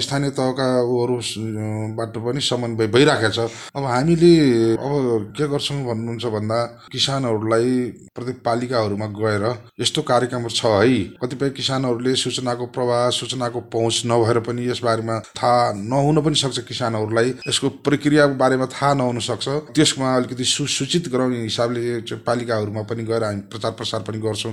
[0.00, 3.38] स्थानीय तहका उहरूबाट पनि समन्वय भइरहेको छ।
[3.76, 4.32] अब हामीले
[4.76, 6.58] अब के गर्छौँ भन्नुहुन्छ भन्दा
[6.92, 7.70] किसानहरूलाई
[8.16, 9.44] प्रत्येक पालिकाहरूमा गएर
[9.80, 16.20] यस्तो कार्यक्रम छ है कतिपय किसानहरूले सूचनाको प्रवाह सूचनाको पहुँच नभएर पनि यसबारेमा थाहा नहुन
[16.22, 22.82] पनि सक्छ किसानहरूलाई। यसको प्रक्रियाको बारेमा थाहा नहुन सक्छ। त्यसमा अलिकति सुसूचित गराउने हिसाबले पालिकाहरूमा
[22.88, 24.45] पनि गएर हामी प्रचार प्रसार पनि गर्छौँ।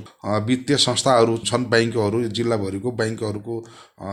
[0.47, 3.55] वित्तीय संस्थाहरू छन् ब्याङ्कहरू जिल्लाभरिको ब्याङ्कहरूको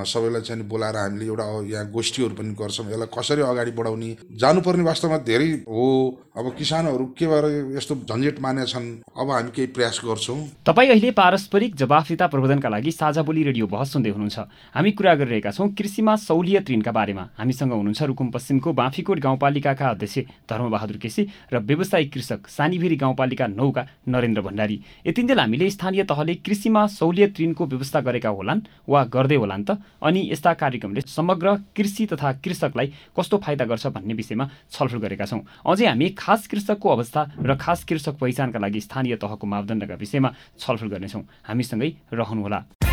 [0.06, 5.18] सबैलाई चाहिँ बोलाएर हामीले एउटा यहाँ गोष्ठीहरू पनि गर्छौँ। यसलाई कसरी अगाडि बढाउने जानुपर्ने वास्तवमा
[5.26, 5.86] धेरै हो।
[6.30, 8.86] अब किसानहरू के भएर यस्तो झन्झट माने छन्
[9.18, 13.92] अब हामी केही प्रयास गर्छौँ। तपाईँ अहिले पारस्परिक जवाफदिता प्रबन्धनका लागि साझा बोली रेडियो बहस
[13.92, 14.38] सुन्दै हुनुहुन्छ।
[14.74, 20.18] हामी कुरा गरिरहेका छौँ कृषिमा सहुलियत ऋणका बारेमा। हामीसँग हुनुहुन्छ रुकुम पश्चिमको बाँफीकोट गाउँपालिकाका अध्यक्ष
[20.50, 26.86] धर्मबहादुर केसी र व्यवसायिक कृषक सानीभेरी गाउँपालिका नौका नरेन्द्र भण्डारी। यतिन्जेल हामीले स्थानीय तहले कृषिमा
[26.86, 29.78] सहुलियत ऋणको व्यवस्था गरेका होलान् वा गर्दै होलान् त?
[30.02, 35.42] अनि यस्ता कार्यक्रमले समग्र कृषि तथा कृषकलाई कस्तो फाइदा गर्छ भन्ने विषयमा छलफल गरेका छौँ।
[35.66, 40.88] अझै हामी खास कृषकको अवस्था र खास कृषक पहिचानका लागि स्थानीय तहको मापदण्डका विषयमा छलफल
[40.88, 42.89] गर्नेछौँ। हामीसँगै रहनुहोला।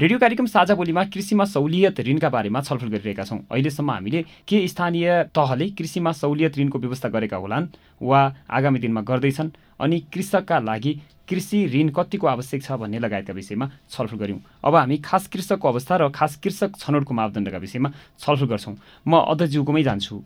[0.00, 5.08] रेडियो कार्यक्रम साझा बोलीमा कृषिमा सहुलियत ऋणका बारेमा छलफल गरिरहेका छौँ। अहिलेसम्म हामीले के स्थानीय
[5.36, 7.66] तहले कृषिमा सहुलियत ऋणको व्यवस्था गरेका होलान्
[8.00, 10.92] वा आगामी दिनमा गर्दैछन् अनि कृषकका लागि
[11.28, 15.96] कृषि ऋण कतिको आवश्यक छ भन्ने लगायतका विषयमा छलफल गऱ्यौँ। अब हामी खास कृषकको अवस्था
[15.96, 17.92] र खास कृषक छनौटको मापदण्डका विषयमा
[18.24, 20.16] छलफल गर्छौँ। म अध्यक्षज्यूकोमै जान्छु।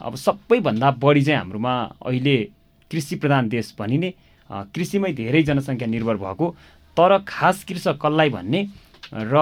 [0.00, 1.72] अब सबैभन्दा बढी चाहिँ हाम्रोमा
[2.04, 2.36] अहिले
[2.90, 4.14] कृषि प्रधान देश भनिने
[4.76, 6.54] कृषिमै धेरै जनसङ्ख्या निर्भर भएको
[6.96, 8.66] तर खास कृषक कसलाई भन्ने
[9.12, 9.36] र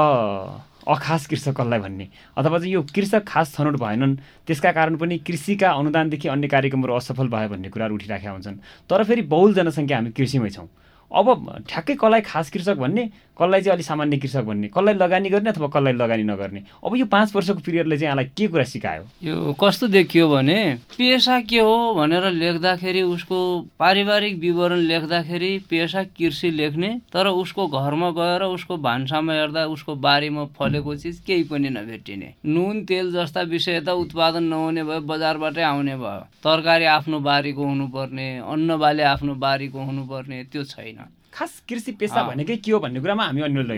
[0.89, 5.71] अखास कृषक कसलाई भन्ने। अथवा चाहिँ यो कृषक खास छनौट भएनन् त्यसका कारण पनि कृषिका
[5.71, 8.59] अनुदानदेखि अन्य कार्यक्रमहरू असफल भयो भन्ने कुराहरू उठिराखेका हुन्छन्।
[8.91, 10.69] तर फेरि बहुल जनसङ्ख्या हामी कृषिमै छौँ।
[11.11, 11.27] अब
[11.69, 13.05] ठ्याक्कै कसलाई खास कृषक भन्ने?
[13.41, 14.69] कसलाई चाहिँ अलिक सामान्य कृषक भन्ने?
[14.69, 16.61] कसलाई लगानी गर्ने अथवा कसलाई लगानी नगर्ने?
[16.85, 19.05] अब यो पाँच वर्षको पिरियडले चाहिँ यहाँलाई के कुरा सिकायो?
[19.23, 20.59] यो कस्तो देखियो भने
[20.99, 23.39] पेसा के हो भनेर लेख्दाखेरि उसको
[23.79, 30.45] पारिवारिक विवरण लेख्दाखेरि पेसा कृषि लेख्ने तर उसको घरमा गएर उसको भान्सामा हेर्दा उसको बारीमा
[30.59, 35.97] फलेको चिज केही पनि नभेटिने। नुन तेल जस्ता विषय त उत्पादन नहुने भयो बजारबाटै आउने
[35.97, 40.99] भयो। तरकारी आफ्नो बारीको हुनुपर्ने अन्न बाली आफ्नो बारीको हुनुपर्ने त्यो छैन।
[41.33, 43.71] खास कृषि पेसा भनेकै के हो भन्ने कुरामा हामी अन्यल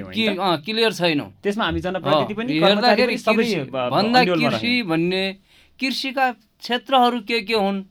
[0.65, 3.17] क्लियर छैनौँ। त्यसमा हामी जनप्रतिनिधि पनि हेर्दाखेरि
[3.93, 5.23] भन्दा कृषि भन्ने
[5.81, 7.83] कृषिका क्षेत्रहरू के के हुन्?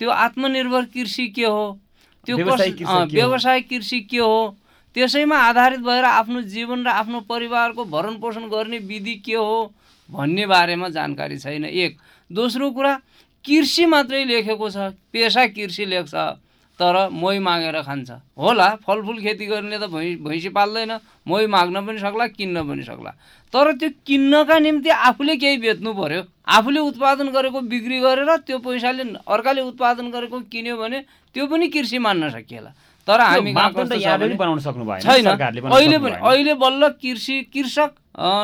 [0.00, 1.78] त्यो आत्मनिर्भर कृषि के हो?
[2.26, 4.56] त्यो व्यवसाय कृषि के हो?
[4.94, 9.72] त्यसैमा आधारित भएर आफ्नो जीवन र आफ्नो परिवारको भरण पोषण गर्ने विधि के हो
[10.10, 11.98] भन्ने बारेमा जानकारी छैन। एक।
[12.30, 12.94] दोस्रो कुरा
[13.44, 14.76] कृषि मात्रै लेखेको छ
[15.12, 16.14] पेसा कृषि लेख्छ।
[16.80, 20.92] तर मोही मागेर खान्छ। होला फलफुल खेती गर्ने त भैँ भैँसी पाल्दैन
[21.26, 23.10] मोही माग्न पनि सक्ला किन्न पनि सक्ला।
[23.52, 29.02] तर त्यो किन्नका निम्ति आफूले केही बेच्नु पर्यो। आफूले उत्पादन गरेको बिक्री गरेर त्यो पैसाले
[29.24, 30.98] अर्काले उत्पादन गरेको किन्यो भने
[31.34, 32.70] त्यो पनि कृषि मान्न सकिएला।
[33.06, 37.90] तर हामी बनाउन सक्नु भएन छैन। अहिले पनि अहिले बल्ल कृषि कृषक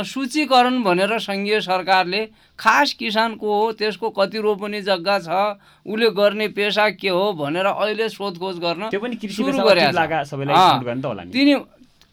[0.06, 2.20] सूचीकरण भनेर सङ्घीय सरकारले
[2.58, 5.28] खास किसानको हो त्यसको कति रोपनी जग्गा छ
[5.86, 11.54] उसले गर्ने पेसा के हो भनेर अहिले सोधखोज गर्न सुरु गरेको तिनी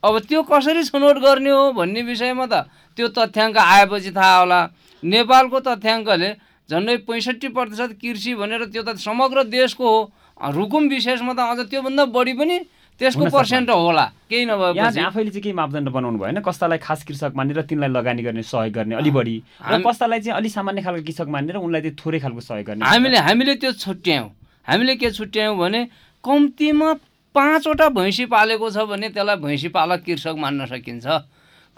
[0.04, 2.66] अब त्यो कसरी छनौट गर्ने हो भन्ने विषयमा त
[2.98, 4.60] त्यो तथ्याङ्क आएपछि थाहा होला।
[5.04, 6.30] नेपालको तथ्याङ्कले
[6.70, 10.00] झन्डै पैँसठी प्रतिशत कृषि भनेर त्यो त समग्र देशको हो।
[10.40, 12.58] रुकुम विशेषमा त अझ त्योभन्दा बढी पनि
[13.00, 17.32] त्यसको पर्सेन्ट होला। केही नभए यहाँ आफैले चाहिँ केही मापदण्ड बनाउनु भएन। कस्तालाई खास कृषक
[17.36, 21.28] मानेर तिनलाई लगानी गर्ने सहयोग गर्ने अलि बढी। र कस्तालाई चाहिँ अलिक सामान्य खालको कृषक
[21.28, 24.30] मानेर उनलाई चाहिँ थोरै खालको सहयोग गर्ने। हामीले हामीले त्यो छुट्यायौँ।
[24.68, 25.82] हामीले के छुट्यायौँ भने
[26.24, 26.90] कम्तीमा
[27.36, 31.08] पाँचवटा भैँसी पालेको छ भने त्यसलाई भैँसी पालक कृषक मान्न सकिन्छ।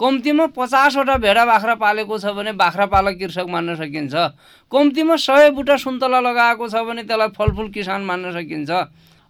[0.01, 4.13] कम्तीमा पचासवटा भेडा बाख्रा पालेको छ भने बाख्रा पालक कृषक मान्न सकिन्छ।
[4.71, 8.71] कम्तीमा सय बुटा सुन्तला लगाएको छ भने त्यसलाई फलफुल किसान मान्न सकिन्छ।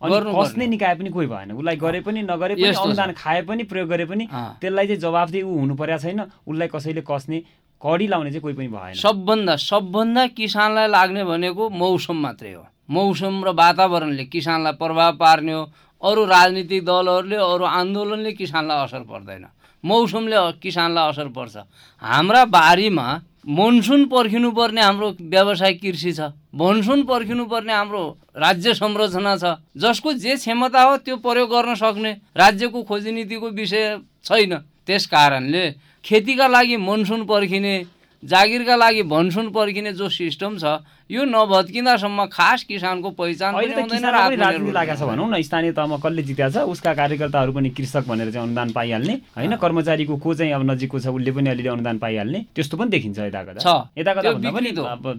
[0.01, 4.05] कसले निकाए पनि कोही भएन। उसलाई गरे पनि नगरे पनि अनुदान खाए पनि प्रयोग गरे
[4.07, 7.37] पनि त्यसलाई चाहिँ जवाफदेही ऊ हुनु परेको छैन। उसलाई कसैले कस्ने
[7.81, 13.43] कडी लाउने चाहिँ कोही पनि भएन। सबभन्दा सबभन्दा किसानलाई लाग्ने भनेको मौसम मात्रै हो। मौसम
[13.43, 15.63] र वातावरणले किसानलाई प्रभाव पार्ने हो।
[16.01, 19.45] अरू राजनीतिक दलहरूले अरू आन्दोलनले किसानलाई असर पर्दैन।
[19.83, 21.57] मौसमले किसानलाई असर पर्छ।
[22.01, 23.07] हाम्रा बारीमा
[23.41, 26.19] मनसुन पर्खिनुपर्ने हाम्रो व्यवसाय कृषि छ।
[26.53, 28.03] मनसुन पर्खिनुपर्ने हाम्रो
[28.37, 29.43] राज्य संरचना छ।
[29.75, 34.53] जसको जे क्षमता हो त्यो प्रयोग गर्न सक्ने राज्यको खोजी नीतिको विषय छैन।
[34.85, 35.63] त्यस कारणले
[36.05, 37.73] खेतीका लागि मनसुन पर्खिने
[38.23, 40.63] जागिरका लागि भनसुन पर्खिने जो सिस्टम छ
[41.09, 47.69] यो नभत्किँदासम्म खास किसानको पहिचान भनौँ न स्थानीय तहमा कसले जित्या छ उसका कार्यकर्ताहरू पनि
[47.69, 51.69] कृषक भनेर चाहिँ अनुदान पाइहाल्ने होइन कर्मचारीको को चाहिँ अब नजिकको छ उसले पनि अलिअलि
[51.69, 53.59] अनुदान पाइहाल्ने त्यस्तो पनि देखिन्छ यता कता
[53.97, 54.71] यता कता पनि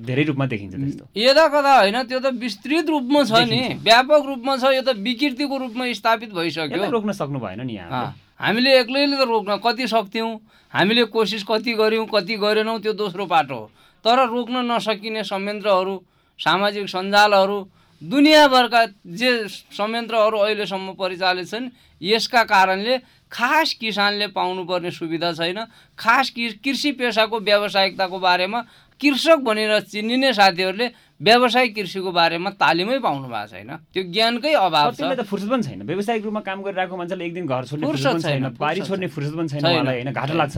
[0.06, 4.56] धेरै रूपमा देखिन्छ त्यस्तो। यता कता होइन त्यो त विस्तृत रूपमा छ नि। व्यापक रूपमा
[4.56, 9.22] छ यो त विकृतिको रूपमा स्थापित भइसक्यो। रोक्न सक्नु भएन नि यहाँ। हामीले एक्लैले त
[9.22, 10.30] रोक्न कति सक्थ्यौँ?
[10.74, 13.70] हामीले कोसिस कति गऱ्यौँ कति गरेनौँ त्यो दोस्रो पाटो हो।
[14.04, 15.94] तर रोक्न नसकिने संयन्त्रहरू
[16.40, 17.58] सामाजिक सञ्जालहरू
[18.02, 18.82] दुनियाँभरका
[19.14, 21.70] जे संयन्त्रहरू अहिलेसम्म परिचालित छन्
[22.02, 22.98] यसका कारणले
[23.32, 25.58] खास किसानले पाउनुपर्ने सुविधा छैन।
[25.98, 28.60] खास कृषि पेसाको व्यावसायिकताको बारेमा
[29.00, 30.88] कृषक भनेर चिनिने साथीहरूले
[31.22, 35.82] व्यावसायिक कृषिको बारेमा तालिमै पाउनु भएको छैन। त्यो ज्ञानकै अभाव छ। त फुर्सद पनि छैन।
[35.86, 39.48] व्यावसायिक रूपमा काम गरिरहेको मान्छेले एक दिन घर छोड्ने फुर्सद छैन बारी छोड्ने फुर्सद पनि
[39.48, 40.10] छैन उहाँलाई होइन?
[40.10, 40.56] घाटा लाग्छ।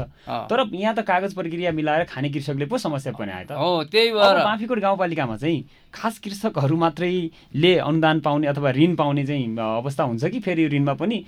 [0.48, 4.08] तर यहाँ त कागज प्रक्रिया मिलाएर खाने कृषकले पो समस्या पनि आयो त। हो त्यही
[4.16, 5.58] भएर। माफीकोट गाउँपालिकामा चाहिँ
[5.92, 11.18] खास कृषकहरू मात्रैले अनुदान पाउने अथवा ऋण पाउने चाहिँ अवस्था हुन्छ कि फेरि ऋणमा पनि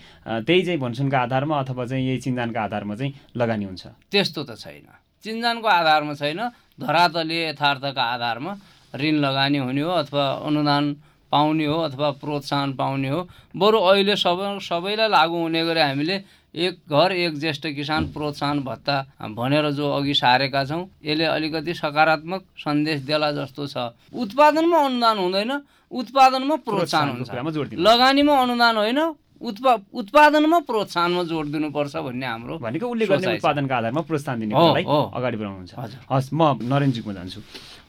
[0.49, 4.89] त्यही चाहिँ भन्सुनका आधारमा अथवा चाहिँ यही चिन्जानका आधारमा चाहिँ लगानी हुन्छ। त्यस्तो त छैन।
[5.25, 6.41] चिन्जानको आधारमा छैन
[6.81, 8.53] धरातलीय यथार्थका आधारमा
[8.95, 10.85] ऋण लगानी हुने हो अथवा अनुदान
[11.33, 13.21] पाउने हो अथवा प्रोत्साहन पाउने हो।
[13.55, 16.17] बरु अहिले सब सबैलाई लागु हुने गरी हामीले
[16.55, 18.97] एक घर एक ज्येष्ठ किसान प्रोत्साहन भत्ता
[19.37, 23.77] भनेर जो अघि सारेका छौँ यसले अलिकति सकारात्मक सन्देश देला जस्तो छ।
[24.15, 25.53] उत्पादनमा अनुदान हुँदैन
[25.93, 29.01] उत्पादनमा प्रोत्साहन हुन्छ। लगानीमा अनुदान होइन
[29.37, 35.37] उत्पा उत्पादनमा प्रोत्साहनमा जोड दिनुपर्छ भन्ने हाम्रो भनेको उसले गर्ने उत्पादनका आधारमा प्रोत्साहन दिने अगाडि
[35.37, 35.73] बढाउनुहुन्छ।
[36.09, 37.41] हस् म नरेन्जीमा जान्छु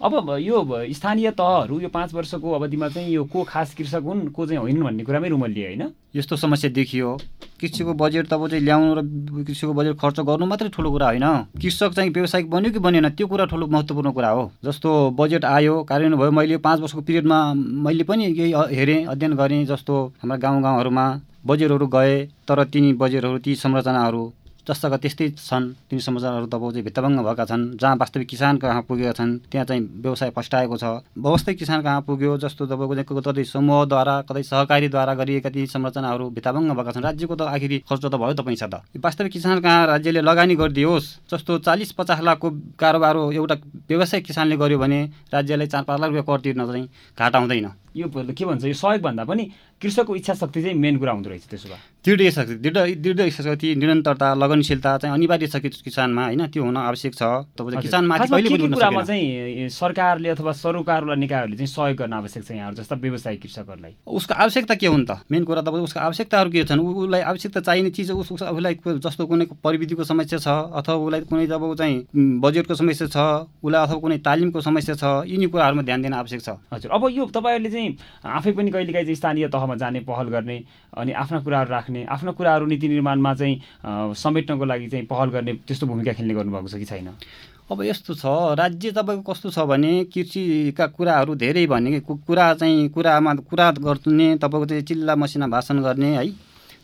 [0.01, 0.57] अब यो
[0.93, 4.83] स्थानीय तहहरू यो पाँच वर्षको अवधिमा चाहिँ यो को खास कृषक हुन् को चाहिँ होइनन्
[4.83, 5.83] भन्ने कुरामै रुमल्ली होइन?
[6.15, 7.17] यस्तो समस्या देखियो।
[7.62, 9.01] कृषिको बजेट तब चाहिँ ल्याउनु र
[9.43, 11.25] कृषिको बजेट खर्च गर्नु मात्रै ठुलो कुरा होइन।
[11.57, 15.83] कृषक चाहिँ व्यवसायिक बन्यो कि बनेन त्यो कुरा ठुलो महत्त्वपूर्ण कुरा हो। जस्तो बजेट आयो
[15.83, 20.62] कार्यान्वयन भयो मैले पाँच वर्षको पिरियडमा मैले पनि यही हेरेँ अध्ययन गरेँ जस्तो हाम्रा गाउँ
[20.62, 21.05] गाउँहरूमा
[21.45, 24.23] बजेटहरू गए तर तिनी बजेटहरू ती संरचनाहरू
[24.67, 29.12] जस्ताका त्यस्तै छन् तिनी समाचारहरू तपाईँको चाहिँ भित्तभङ्ग भएका छन् जहाँ वास्तविक किसान कहाँ पुगेका
[29.15, 30.84] छन् त्यहाँ चाहिँ व्यवसाय फस्टाएको छ।
[31.17, 36.91] वास्तविक किसान कहाँ पुग्यो जस्तो तपाईँको कतै समूहद्वारा कतै सहकारीद्वारा गरिएका ती संरचनाहरू भित्ताभङ्ग भएका
[36.91, 40.56] छन् राज्यको त आखिरी खर्च त भयो त। पैसा त वास्तविक किसान कहाँ राज्यले लगानी
[40.56, 43.56] गरिदियोस् जस्तो चालिस पचास लाखको कारोबार एउटा
[43.88, 44.99] व्यवसायिक किसानले गर्यो भने
[45.34, 49.23] राज्यलाई चार पाँच लाख रुपियाँ कर तिर्न चाहिँ घाटा हुँदैन। यो के भन्छ यो सहयोगभन्दा
[49.25, 49.43] पनि
[49.81, 53.43] कृषकको इच्छा शक्ति चाहिँ मेन कुरा हुँदो रहेछ त्यसो भए। दृढ शक्ति दृढ दृढ इच्छा
[53.43, 56.47] शक्ति निरन्तरता लगनशीलता चाहिँ अनिवार्य छ किसानमा होइन?
[56.47, 57.23] त्यो हुन आवश्यक छ।
[57.57, 62.95] तपाईँ किसानमाथि कुरामा चाहिँ सरकारले अथवा सरोकारवाला निकायहरूले चाहिँ सहयोग गर्न आवश्यक छ यहाँहरू जस्ता
[62.95, 63.93] व्यवसायिक कृषकहरूलाई?
[64.07, 65.21] उसको आवश्यकता के हुन् त?
[65.31, 66.79] मेन कुरा तपाईँ उसको आवश्यकताहरू के छन्?
[66.79, 71.63] उसलाई आवश्यकता चाहिने चिज उस उसलाई जस्तो कुनै प्रविधिको समस्या छ अथवा उसलाई कुनै जब
[71.77, 71.95] चाहिँ
[72.41, 73.17] बजेटको समस्या छ
[73.62, 77.25] उसलाई अथवा कुनै तालिमको समस्या छ यिनी कुराहरूमा ध्यान दिन आवश्यक छ। हजुर। अब यो
[77.29, 77.87] तपाईँहरूले चाहिँ
[78.26, 80.58] आफै पनि कहिलेकाहीँ चाहिँ स्थानीय तहमा जाने पहल गर्ने
[80.97, 85.88] अनि आफ्ना कुराहरू राख्ने आफ्ना कुराहरू नीति निर्माणमा चाहिँ समेट्नको लागि चाहिँ पहल गर्ने त्यस्तो
[85.88, 87.10] भूमिका खेल्ने गर्नुभएको छ कि छैन?
[87.71, 88.26] अब यस्तो छ
[88.58, 94.65] राज्य तपाईँको कस्तो छ भने कृषिका कुराहरू धेरै भने कुरा चाहिँ कुरामा कुरा गर्ने तपाईँको
[94.65, 96.28] चाहिँ चिल्ला मसिना भाषण गर्ने है।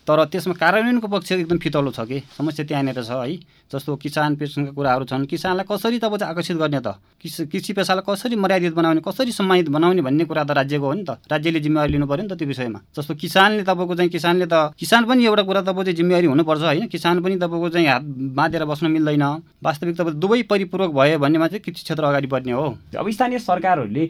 [0.04, 2.20] तर त्यसमा कार्यान्वयनको पक्ष एकदम फितलो छ कि?
[2.36, 3.36] समस्या त्यहाँनिर छ है।
[3.72, 7.00] जस्तो किसान पेसनका कुराहरू छन् किसानलाई कसरी तपाईँ चाहिँ आकर्षित गर्ने त?
[7.24, 11.24] कृषि पेसालाई कसरी मर्यादित बनाउने कसरी सम्मानित बनाउने भन्ने कुरा त राज्यको हो नि त।
[11.24, 15.04] राज्यले जिम्मेवारी लिनु पऱ्यो नि त त्यो विषयमा। जस्तो किसानले तपाईँको चाहिँ किसानले त किसान
[15.08, 16.86] पनि एउटा कुरा तपाईँको चाहिँ जिम्मेवारी हुनुपर्छ होइन?
[16.92, 18.02] किसान पनि तपाईँको चाहिँ हात
[18.36, 19.24] बाँधेर बस्न मिल्दैन।
[19.64, 24.04] वास्तविक तपाईँ दुवै परिपूरक भयो भन्नेमा चाहिँ कृषि क्षेत्र अगाडि बढ्ने हो। अब स्थानीय सरकारहरूले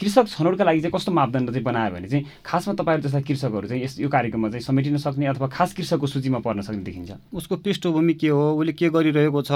[0.00, 3.84] कृषक छनौटका लागि चाहिँ कस्तो मापदण्ड चाहिँ बनायो भने चाहिँ खासमा तपाईँहरू जस्ता कृषकहरू चाहिँ
[3.84, 8.14] यस यो कार्यक्रममा चाहिँ समेटिन सक्ने अथवा खास कृषकको सूचीमा पर्न सक्ने देखिन्छ। उसको पृष्ठभूमि
[8.14, 8.54] के हो?
[8.54, 9.52] उसले के गरिरहेको छ?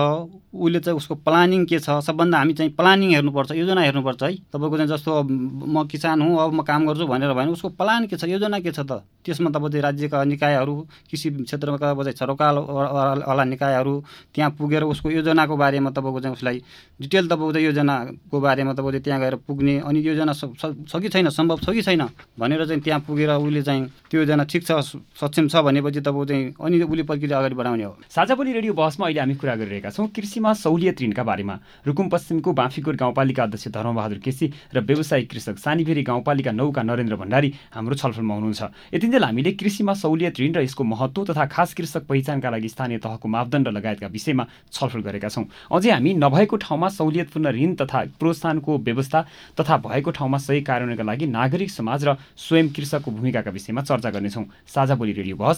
[0.51, 2.03] उसले चाहिँ उसको प्लानिङ के छ?
[2.03, 6.53] सबभन्दा हामी चाहिँ प्लानिङ हेर्नुपर्छ योजना हेर्नुपर्छ है। तपाईँको चाहिँ जस्तो म किसान हुँ अब
[6.53, 8.25] म काम गर्छु भनेर भने उसको प्लान के छ?
[8.27, 9.07] योजना के छ त?
[9.23, 10.75] त्यसमा तपाईँ चाहिँ राज्यका निकायहरू
[11.11, 13.95] कृषि क्षेत्रमा तपाईँ चाहिँ छरोकालवाला निकायहरू
[14.35, 16.63] त्यहाँ पुगेर उसको योजनाको बारेमा तपाईँको चाहिँ उसलाई
[17.01, 21.29] डिटेल तपाईँको चाहिँ योजनाको बारेमा तपाईँ चाहिँ त्यहाँ गएर पुग्ने अनि योजना छ कि छैन?
[21.29, 22.09] सम्भव छ कि छैन?
[22.41, 24.73] भनेर चाहिँ त्यहाँ पुगेर उसले चाहिँ त्यो योजना ठिक छ
[25.21, 29.07] सक्षम छ भनेपछि तपाईँको चाहिँ अनि उसले प्रक्रिया अगाडि बढाउने हो। साझा पनि रेडियो बहसमा
[29.07, 31.55] अहिले हामी कुरा गरिरहेका छौँ। कृषिमा सहुलियत ऋणका बारेमा
[31.87, 37.53] रुकुम पश्चिमको बाँफीकोट गाउँपालिका अध्यक्ष धर्मबहादुर केसी र व्यवसायिक कृषक सानीभेरी गाउँपालिका नौका नरेन्द्र भण्डारी
[37.75, 38.63] हाम्रो छलफलमा हुनुहुन्छ।
[38.95, 43.29] यतिन्जेल हामीले कृषिमा सहुलियत ऋण र यसको महत्त्व तथा खास कृषक पहिचानका लागि स्थानीय तहको
[43.29, 49.21] मापदण्ड लगायतका विषयमा छलफल गरेका छौँ। अझै हामी नभएको ठाउँमा सहुलियतपूर्ण ऋण तथा प्रोत्साहनको व्यवस्था
[49.61, 54.45] तथा भएको ठाउँमा सही कार्यान्वयनका लागि नागरिक समाज र स्वयं कृषकको भूमिकाका विषयमा चर्चा गर्नेछौँ।
[54.67, 55.58] साझा बोली रेडियो बहस।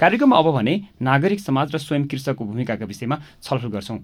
[0.00, 3.98] कार्यक्रममा अब भने नागरिक समाज र स्वयं कृषकको भूमिकाका विषयमा छलफल गर्छौँ।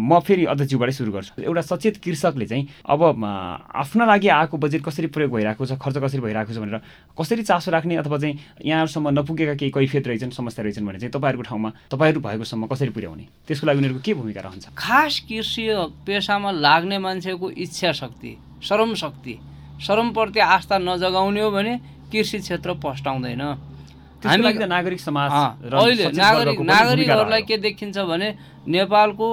[0.00, 5.06] म फेरि अध्यक्षज्यूबाटै सुरु गर्छु। एउटा सचेत कृषकले चाहिँ अब आफ्ना लागि आएको बजेट कसरी
[5.12, 6.80] प्रयोग भइरहेको छ खर्च कसरी भइरहेको छ भनेर
[7.12, 11.44] कसरी चासो राख्ने अथवा चाहिँ यहाँहरूसम्म नपुगेका केही कैफियत रहेछन् समस्या रहेछन् भने चाहिँ तपाईँहरूको
[11.44, 13.24] ठाउँमा तपाईँहरू भएकोसम्म कसरी पुर्याउने?
[13.44, 14.64] त्यसको लागि उनीहरूको के भूमिका रहन्छ?
[14.72, 15.64] खास कृषि
[16.08, 18.32] पेसामा लाग्ने मान्छेको इच्छा शक्ति
[18.64, 19.34] श्रम शक्ति
[19.84, 21.72] श्रमप्रति आस्था नजगाउने हो भने
[22.08, 23.67] कृषि क्षेत्र पस्टाउँदैन
[24.24, 25.30] नागरिक समाज
[25.72, 28.28] अहिले नागरिक नागरिकहरूलाई के देखिन्छ भने
[28.66, 29.28] नेपालको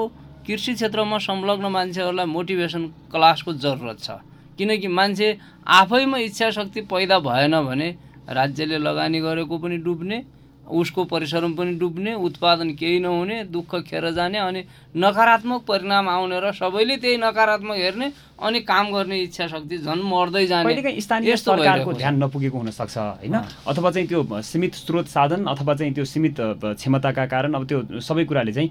[0.47, 4.09] कृषि क्षेत्रमा संलग्न मान्छेहरूलाई मोटिभेसन क्लासको जरुरत छ।
[4.57, 5.27] किनकि मान्छे
[5.67, 7.87] आफैमा इच्छा शक्ति पैदा भएन भने
[8.29, 10.17] राज्यले लगानी गरेको पनि डुब्ने
[10.65, 14.61] उसको परिश्रम पनि डुब्ने उत्पादन केही नहुने दुःख खेर जाने अनि
[14.95, 20.45] नकारात्मक परिणाम आउने र सबैले त्यही नकारात्मक हेर्ने अनि काम गर्ने इच्छा शक्ति झन् मर्दै
[20.47, 23.35] जाने। स्थानीय सरकारको ध्यान नपुगेको हुनसक्छ होइन?
[23.67, 26.35] अथवा चाहिँ त्यो सीमित स्रोत साधन अथवा चाहिँ त्यो सीमित
[26.75, 28.69] क्षमताका कारण अब त्यो सबै कुराले चाहिँ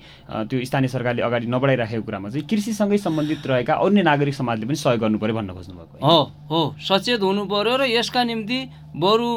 [0.49, 5.01] त्यो स्थानीय सरकारले अगाडि नबढाइराखेको कुरामा चाहिँ कृषिसँगै सम्बन्धित रहेका अन्य नागरिक समाजले पनि सहयोग
[5.01, 6.19] गर्नु पऱ्यो भन्न खोज्नुभएको हो
[6.51, 8.59] हो। सचेत हुनु पऱ्यो र यसका निम्ति
[8.97, 9.31] बरु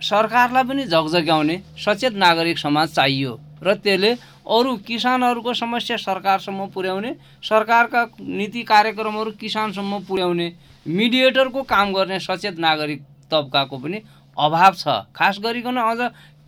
[0.00, 3.32] सरकारलाई पनि झकझक्याउने सचेत नागरिक समाज चाहियो
[3.62, 4.10] र त्यसले
[4.46, 10.52] अरू किसानहरूको समस्या सरकारसम्म पुर्याउने सरकारका नीति कार्यक्रमहरू किसानसम्म पुर्याउने
[10.86, 13.98] मिडिएटरको काम गर्ने सचेत नागरिक तबकाको पनि
[14.36, 15.98] अभाव छ। खास गरिकन अझ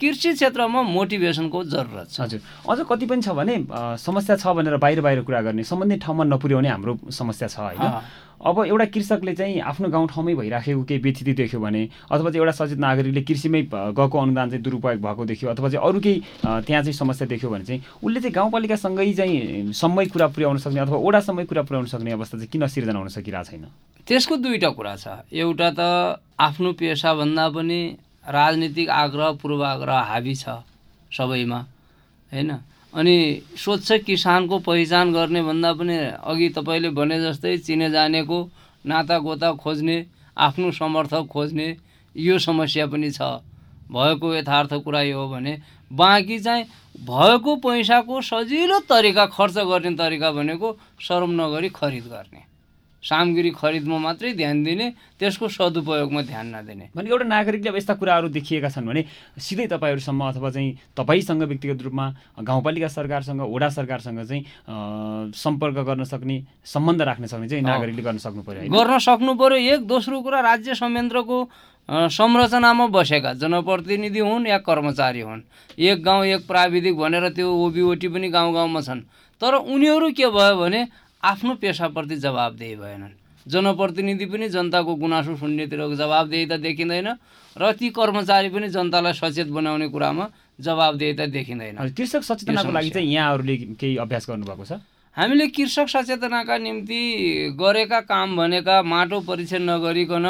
[0.01, 3.57] कृषि क्षेत्रमा मोटिभेसनको जरुरत छ। हजुर। अझ कति पनि छ भने
[3.99, 7.83] समस्या छ भनेर बाहिर बाहिर कुरा गर्ने सम्बन्धित ठाउँमा नपुर्याउने हाम्रो समस्या छ होइन?
[8.39, 12.79] अब एउटा कृषकले चाहिँ आफ्नो गाउँठाउँमै भइराखेको केही व्यथिति देख्यो भने अथवा चाहिँ एउटा सचेत
[12.79, 13.63] नागरिकले कृषिमै
[13.99, 17.65] गएको अनुदान चाहिँ दुरुपयोग भएको देख्यो अथवा चाहिँ अरू केही त्यहाँ चाहिँ समस्या देख्यो भने
[17.65, 22.39] चाहिँ उसले चाहिँ गाउँपालिकासँगै चाहिँ सम्मै कुरा पुर्याउन सक्ने अथवा ओडासम्मै कुरा पुर्याउन सक्ने अवस्था
[22.39, 23.65] चाहिँ किन सिर्जना हुन सकिरहेको छैन?
[24.07, 25.81] त्यसको दुईवटा कुरा छ। एउटा त
[26.39, 27.81] आफ्नो पेसाभन्दा पनि
[28.23, 30.63] राजनीतिक आग्रह पूर्वाग्रह हाबी छ
[31.11, 31.61] सबैमा
[32.33, 32.51] होइन?
[32.93, 38.39] अनि स्वच्छ किसानको पहिचान गर्ने भन्दा पनि अघि तपाईँले भने जस्तै चिने जानेको
[38.85, 39.97] नाता गोता खोज्ने
[40.37, 41.77] आफ्नो समर्थक खोज्ने
[42.17, 43.21] यो समस्या पनि छ।
[43.93, 45.59] भएको यथार्थ कुरा यो हो भने
[45.91, 46.65] बाँकी चाहिँ
[47.05, 52.48] भएको पैसाको सजिलो तरिका खर्च गर्ने तरिका भनेको शरम नगरी खरिद गर्ने।
[53.03, 54.87] सामग्री खरिदमा मात्रै ध्यान दिने
[55.19, 59.05] त्यसको सदुपयोगमा ध्यान नदिने। भने एउटा नागरिकले अब यस्ता कुराहरू देखिएका छन् भने
[59.39, 62.07] सिधै तपाईँहरूसम्म अथवा चाहिँ तपाईँसँग व्यक्तिगत रूपमा
[62.43, 64.43] गाउँपालिका सरकारसँग वडा सरकारसँग चाहिँ
[65.31, 69.87] सम्पर्क गर्न सक्ने सम्बन्ध राख्न सक्ने चाहिँ नागरिकले गर्न सक्नु पऱ्यो गर्न सक्नु पऱ्यो एक
[69.87, 71.39] दोस्रो कुरा राज्य संयन्त्रको
[71.89, 75.41] संरचनामा बसेका जनप्रतिनिधि हुन् या कर्मचारी हुन्।
[75.79, 79.01] एक गाउँ एक प्राविधिक भनेर त्यो ओबिओटी पनि गाउँ गाउँमा छन्।
[79.41, 80.81] तर उनीहरू के भयो भने
[81.23, 83.15] आफ्नो पेसाप्रति जवाबदेही भएनन्।
[83.47, 87.09] जनप्रतिनिधि पनि जनताको गुनासो सुन्नेतिर जवाबदेहिता देखिँदैन
[87.57, 90.29] र ती कर्मचारी पनि जनतालाई सचेत बनाउने कुरामा
[90.61, 94.73] जवाबदेहिता देखिँदैन। कृषक सचेतनाको लागि चाहिँ यहाँहरूले केही अभ्यास गर्नुभएको छ?
[95.17, 97.03] हामीले कृषक सचेतनाका निम्ति
[97.59, 100.27] गरेका काम भनेका माटो परीक्षण नगरिकन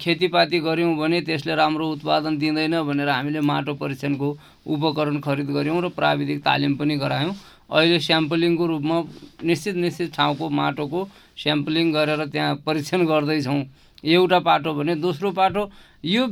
[0.00, 4.28] खेतीपाती गऱ्यौँ भने त्यसले राम्रो उत्पादन दिँदैन भनेर हामीले माटो परीक्षणको
[4.72, 7.34] उपकरण खरिद गऱ्यौँ र प्राविधिक तालिम पनि गरायौँ।
[7.70, 9.02] अहिले स्याम्पलिङको रूपमा
[9.44, 11.00] निश्चित निश्चित ठाउँको माटोको
[11.36, 13.62] स्याम्पलिङ गरेर त्यहाँ परीक्षण गर्दैछौँ।
[14.04, 15.70] एउटा पाटो भने दोस्रो पाटो।
[16.04, 16.26] यो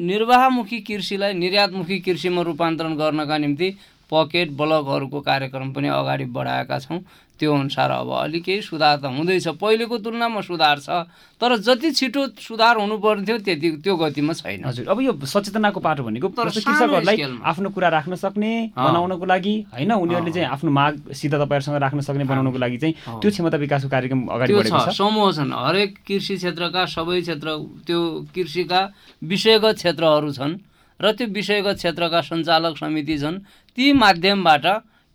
[0.00, 3.70] निर्वाहमुखी कृषिलाई निर्यातमुखी कृषिमा रूपान्तरण गर्नका निम्ति
[4.12, 6.98] पकेट ब्लकहरूको कार्यक्रम पनि अगाडि बढाएका छौँ।
[7.42, 11.10] त्यो अनुसार अब अलिक केही सुधार त हुँदैछ। पहिलेको तुलनामा सुधार छ
[11.42, 16.02] तर जति छिटो सुधार हुनुपर्ने थियो त्यति त्यो गतिमा छैन। हजुर अब यो सचेतनाको पाटो
[16.06, 22.00] भनेको कृषकहरूलाई आफ्नो कुरा राख्न सक्ने बनाउनको लागि होइन उनीहरूले चाहिँ आफ्नो मागसित तपाईँहरूसँग राख्न
[22.06, 26.34] सक्ने बनाउनको लागि चाहिँ त्यो क्षमता विकासको कार्यक्रम अगाडि बढेको छ। समूह छन्। हरेक कृषि
[26.38, 27.48] क्षेत्रका सबै क्षेत्र
[27.90, 27.98] त्यो
[28.30, 28.80] कृषिका
[29.22, 30.54] विषयगत क्षेत्रहरू छन्
[31.00, 33.42] र त्यो विषयगत क्षेत्रका सञ्चालक समिति छन्।
[33.74, 34.66] ती माध्यमबाट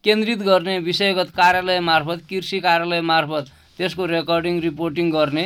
[0.04, 3.46] केन्द्रित गर्ने विषयगत कार्यालय मार्फत कृषि कार्यालय मार्फत
[3.78, 5.46] त्यसको रेकर्डिङ रिपोर्टिङ गर्ने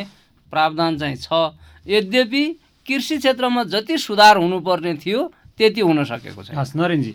[0.52, 1.54] प्रावधान चाहिँ छ।
[1.86, 2.44] यद्यपि
[2.86, 5.22] कृषि क्षेत्रमा जति सुधार हुनुपर्ने थियो
[5.58, 7.14] त्यति हुन सकेको छ हस् नरेनजी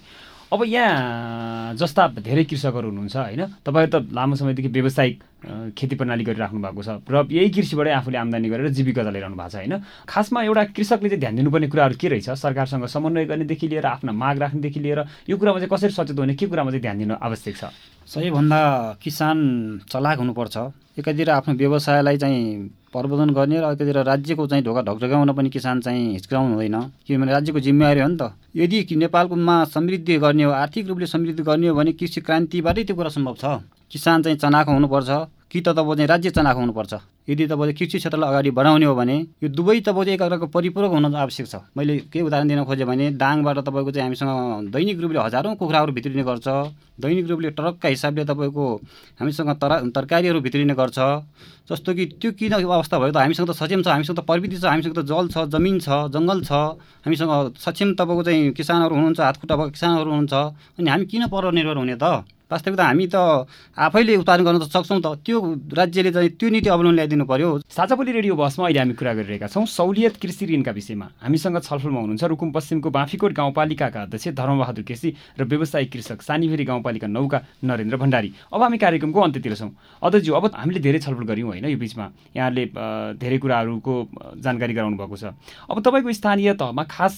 [0.53, 3.43] अब यहाँ जस्ता धेरै कृषकहरू हुनुहुन्छ होइन?
[3.67, 8.49] तपाईँहरू त लामो समयदेखि व्यावसायिक खेती प्रणाली गरिराख्नु भएको छ र यही कृषिबाटै आफूले आम्दानी
[8.49, 9.75] गरेर जीविका चलाइरहनु भएको छ होइन?
[10.07, 12.31] खासमा एउटा कृषकले चाहिँ ध्यान दिनुपर्ने कुराहरू के रहेछ?
[12.39, 16.47] सरकारसँग समन्वय गर्नेदेखि लिएर आफ्ना माग राख्नेदेखि लिएर यो कुरामा चाहिँ कसरी सचेत हुने के
[16.47, 17.65] कुरामा चाहिँ ध्यान दिनु आवश्यक छ?
[18.07, 18.61] सबैभन्दा
[19.03, 19.39] किसान
[19.91, 20.57] चलाक हुनुपर्छ।
[20.95, 26.13] एकातिर आफ्नो व्यवसायलाई चाहिँ प्रबोधन गर्ने र एकातिर राज्यको चाहिँ ढोका ढकढकाउन पनि किसान चाहिँ
[26.13, 31.07] हिचकाउनु हुँदैन। किनभने राज्यको जिम्मेवारी हो नि त। यदि नेपालकोमा समृद्धि गर्ने हो आर्थिक रूपले
[31.07, 33.45] समृद्धि गर्ने हो भने कृषि क्रान्तिबाटै त्यो कुरा सम्भव छ।
[33.93, 35.11] किसान चाहिँ चनाखो हुनुपर्छ।
[35.51, 36.95] कि त चाहिँ राज्य चनाखो हुनुपर्छ।
[37.29, 41.47] यदि तपाईँ कृषि क्षेत्रलाई अगाडि बढाउने हो भने यो दुवै तपाईँ एकअर्काको परिपूरक हुन आवश्यक
[41.47, 45.93] छ। मैले केही उदाहरण दिन खोजेँ भने दाङबाट तपाईँको चाहिँ हामीसँग दैनिक रूपले हजारौँ कुखुराहरू
[45.93, 46.47] भित्रिने गर्छ।
[46.99, 48.65] दैनिक रूपले ट्रकका हिसाबले तपाईँको
[49.21, 50.99] हामीसँग तरा तरकारीहरू भित्रिने गर्छ।
[51.67, 53.17] जस्तो कि त्यो किन अवस्था भयो त?
[53.17, 56.43] हामीसँग त सक्षम छ हामीसँग त प्रविधि छ हामीसँग त जल छ जमिन छ जङ्गल
[56.47, 60.35] छ। हामीसँग सक्षम तपाईँको चाहिँ किसानहरू हुनुहुन्छ हातखुट्टा भएको किसानहरू हुनुहुन्छ।
[60.79, 62.23] अनि हामी किन परनिर्भर हुने त?
[62.47, 63.17] वास्तविकता हामी त
[63.75, 68.13] आफैले उत्पादन गर्न त सक्छौँ त। त्यो राज्यले चाहिँ त्यो नीति अवलम्बन ल्याइदिनु पर्यो। साझापोली
[68.23, 72.51] रेडियो बसमा अहिले हामी कुरा गरिरहेका छौँ सहुलियत कृषि ऋणका विषयमा। हामीसँग छलफलमा हुनुहुन्छ रुकुम
[72.55, 78.63] पश्चिमको बाँफीकोट गाउँपालिकाका अध्यक्ष धर्मबहादुर केसी र व्यवसायिक कृषक सानीभेरी गाउँपालिका नौका नरेन्द्र भण्डारी। अब
[78.63, 79.71] हामी कार्यक्रमको अन्त्यतिर छौँ।
[80.07, 82.65] अध्यक्षज्यू अब हामीले धेरै छलफल गऱ्यौँ होइन यो बिचमा। यहाँले
[83.19, 83.95] धेरै कुराहरूको
[84.39, 85.35] जानकारी गराउनु भएको छ।
[85.67, 87.15] अब तपाईँको स्थानीय तहमा खास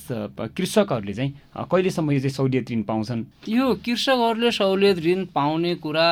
[0.57, 1.31] कृषकहरूले चाहिँ
[1.68, 3.20] कहिलेसम्म यो चाहिँ सहुलियत ऋण पाउँछन्?
[3.45, 6.08] यो कृषकहरूले सहुलियत ऋण पाउने कुरा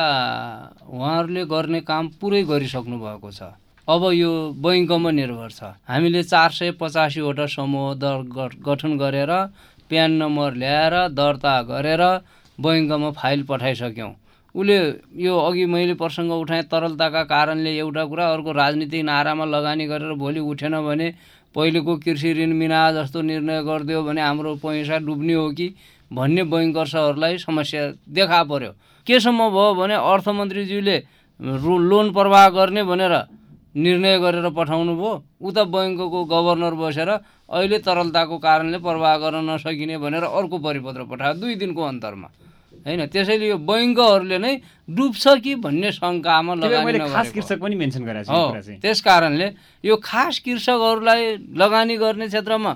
[0.87, 3.41] उहाँहरूले गर्ने काम पुरै गरिसक्नु भएको छ।
[3.87, 8.17] अब यो बैङ्कमा निर्भर छ। हामीले चार सय पचासीवटा समूह दर
[8.67, 9.31] गठन गरेर
[9.89, 12.03] प्यान नम्बर ल्याएर दर्ता गरेर
[12.59, 14.13] बैङ्कमा फाइल पठाइसक्यौँ।
[14.55, 14.77] उसले
[15.23, 20.39] यो अघि मैले प्रसङ्ग उठाएँ तरलताका कारणले एउटा कुरा अर्को राजनीतिक नारामा लगानी गरेर भोलि
[20.39, 21.07] उठेन भने
[21.55, 25.67] पहिलेको कृषि ऋण मिना जस्तो निर्णय गरिदियो भने हाम्रो पैसा डुब्ने हो कि
[26.11, 28.71] भन्ने बैङ्कर्सहरूलाई समस्या देखा पर्यो।
[29.07, 30.97] केसम्म भयो भने अर्थमन्त्रीज्यूले
[31.89, 33.13] लोन प्रवाह गर्ने भनेर
[33.77, 35.11] निर्णय गरेर पठाउनु भयो
[35.47, 41.55] उता बैङ्कको गभर्नर बसेर अहिले तरलताको कारणले प्रवाह गर्न नसकिने भनेर अर्को परिपत्र पठायो दुई
[41.61, 42.27] दिनको अन्तरमा।
[42.87, 44.53] होइन त्यसैले यो बैङ्कहरूले नै
[44.89, 49.47] डुब्छ कि भन्ने शङ्कामा लगानी खास कृषक पनि मेन्सन गरेको त्यस कारणले
[49.83, 51.21] यो खास कृषकहरूलाई
[51.61, 52.71] लगानी गर्ने क्षेत्रमा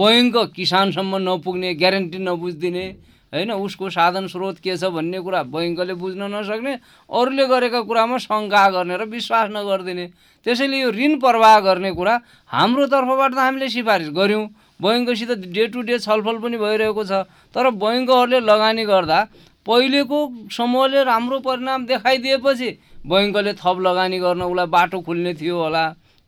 [0.00, 2.84] बैङ्क किसानसम्म नपुग्ने ग्यारेन्टी नबुझिदिने
[3.34, 6.72] होइन उसको साधन स्रोत के छ भन्ने कुरा बैङ्कले बुझ्न नसक्ने
[7.10, 10.06] अरूले गरेका कुरामा शङ्का गर्ने र विश्वास नगरिदिने।
[10.46, 12.14] त्यसैले यो ऋण प्रवाह गर्ने कुरा
[12.50, 14.44] हाम्रो तर्फबाट त हामीले सिफारिस गऱ्यौँ।
[14.78, 19.18] बैङ्कसित डे टु डे छलफल पनि भइरहेको छ। तर बैङ्कहरूले लगानी गर्दा
[19.66, 20.18] पहिलेको
[20.52, 22.68] समूहले राम्रो परिणाम देखाइदिएपछि
[23.02, 25.84] बैङ्कले थप लगानी गर्न उसलाई बाटो खुल्ने थियो होला।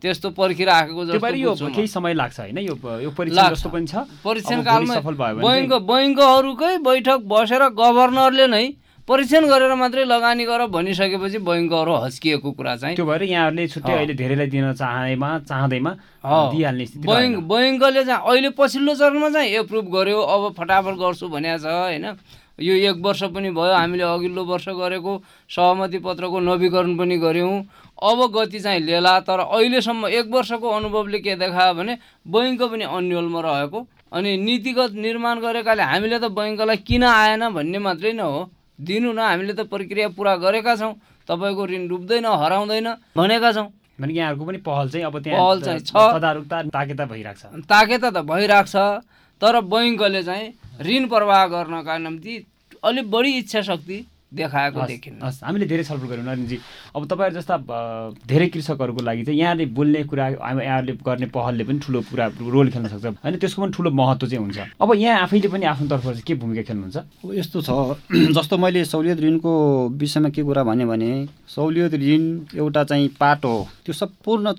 [0.07, 4.94] त्यस्तो पर्खिराखेको जस्तो केही समय लाग्छ होइन यो यो परीक्षण जस्तो पनि छ। परीक्षण कालमा
[5.42, 8.66] बैङ्क बैङ्कहरूकै बैठक बसेर गभर्नरले नै
[9.09, 14.14] परीक्षण गरेर मात्रै लगानी गर भनिसकेपछि बैङ्कहरू हस्किएको कुरा चाहिँ। त्यो भएर यहाँहरूले छुट्टै अहिले
[14.18, 15.92] धेरैलाई दिन चाहेमा चाहँदैमा
[16.26, 21.66] दिइहाल्ने बैङ्क बैङ्कले चाहिँ अहिले पछिल्लो चरणमा चाहिँ एप्रुभ गर्यो अब फटाफट गर्छु भनेको छ
[21.66, 22.07] होइन।
[22.59, 25.12] यो एक वर्ष पनि भयो हामीले अघिल्लो वर्ष गरेको
[25.50, 27.57] सहमति पत्रको नवीकरण पनि गऱ्यौँ।
[28.02, 31.98] अब गति चाहिँ लिएला तर अहिलेसम्म एक वर्षको अनुभवले के देखायो भने
[32.28, 38.12] बैङ्क पनि अन्यलमा रहेको। अनि नीतिगत निर्माण गरेकाले हामीले त बैङ्कलाई किन आएन भन्ने मात्रै
[38.12, 38.48] न हो।
[38.80, 40.94] दिनु न हामीले त प्रक्रिया पुरा गरेका छौँ।
[41.28, 43.68] तपाईँको ऋण डुब्दैन हराउँदैन भनेका छौँ।
[44.00, 45.92] भने यहाँहरूको पनि पहल चाहिँ अब त्यहाँ पहल चाहिँ छ।
[46.72, 48.76] ताकेता भइरहेको छ। ताकेता त भइरहेको छ
[49.40, 52.43] तर बैङ्कले चाहिँ ऋण प्रवाह गर्नका निम्ति
[52.85, 54.05] अलिक बढी इच्छा शक्ति
[54.37, 56.59] देखाएको देखिन्न। हस् हामीले धेरै छलफल गऱ्यौँ नरेनजी
[56.97, 57.57] अब तपाईँहरू जस्ता
[58.26, 62.70] धेरै कृषकहरूको लागि चाहिँ यहाँले बोल्ने कुरा अब यहाँहरूले गर्ने पहलले पनि ठुलो पुरा रोल
[62.70, 66.14] खेल्न सक्छ। होइन त्यसको पनि ठुलो महत्त्व चाहिँ हुन्छ। अब यहाँ आफैले पनि आफ्नो तर्फबाट
[66.14, 66.97] चाहिँ के भूमिका खेल्नुहुन्छ?
[66.97, 67.70] अब यस्तो छ
[68.37, 69.53] जस्तो मैले सहुलियत ऋणको
[69.97, 71.11] विषयमा के कुरा भने भने
[71.49, 72.22] सहुलियत ऋण
[72.57, 74.53] एउटा चाहिँ पाटो हो। त्यो सम्पूर्ण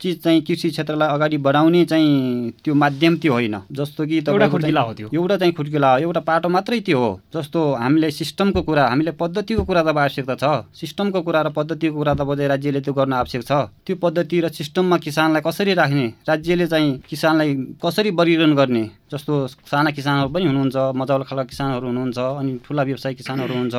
[0.00, 4.80] चिज चाहिँ कृषि क्षेत्रलाई अगाडि बढाउने चाहिँ त्यो माध्यम त्यो होइन। जस्तो कि एउटा खुड्किला
[4.80, 8.86] हो त्यो। एउटा चाहिँ खुड्किला हो एउटा पाटो मात्रै त्यो हो। जस्तो हामीले सिस्टमको कुरा
[8.88, 10.44] हामीले पद्धतिको कुरा त अब आवश्यकता छ।
[10.76, 13.52] सिस्टमको कुरा र पद्धतिको कुरा त चाहिँ राज्यले त्यो गर्न आवश्यक छ।
[13.88, 17.50] त्यो पद्धति र सिस्टममा किसानलाई कसरी राख्ने राज्यले चाहिँ किसानलाई
[17.80, 19.32] कसरी वर्गीकरण गर्ने जस्तो
[19.64, 23.74] साना किसानहरू पनि हुनुहुन्छ मजाउला खालका किसानहरू हुनुहुन्छ अनि ठुला व्यवसायी किसानहरू हुन्छ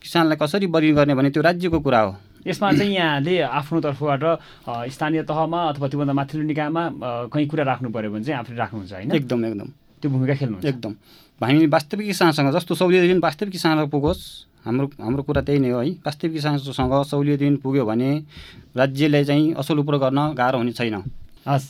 [0.00, 2.12] किसानलाई कसरी वर्गीकरण गर्ने भने त्यो राज्यको कुरा हो।
[2.46, 4.22] यसमा चाहिँ यहाँले आफ्नो तर्फबाट
[4.94, 6.82] स्थानीय तहमा अथवा त्योभन्दा माथिल्लो निकायमा
[7.34, 9.10] कहीँ कुरा राख्नु पऱ्यो भने चाहिँ आफूले राख्नुहुन्छ होइन?
[9.12, 9.68] एकदम एकदम।
[10.00, 10.92] त्यो भूमिका खेल्नुहुन्छ। एकदम।
[11.40, 14.22] हामी वास्तविक किसानसँग जस्तो सहुलियत वास्तविक किसानसँग पुगोस्
[14.66, 18.10] हाम्रो हाम्रो कुरा त्यही नै हो है। वास्तविक किसानसँग सहुलियत ऋण पुग्यो भने
[18.76, 21.06] राज्यले चाहिँ असल उप गर्न गाह्रो हुने छैन।
[21.46, 21.66] हस्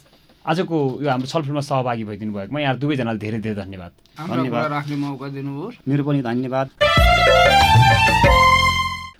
[0.49, 5.29] आजको यो हाम्रो छलफलमा सहभागी भइदिनु भएकोमा यहाँ दुवैजनालाई धेरै धेरै धन्यवाद। कुरा राख्ने मौका
[5.29, 6.67] दिनुभयो मेरो पनि धन्यवाद।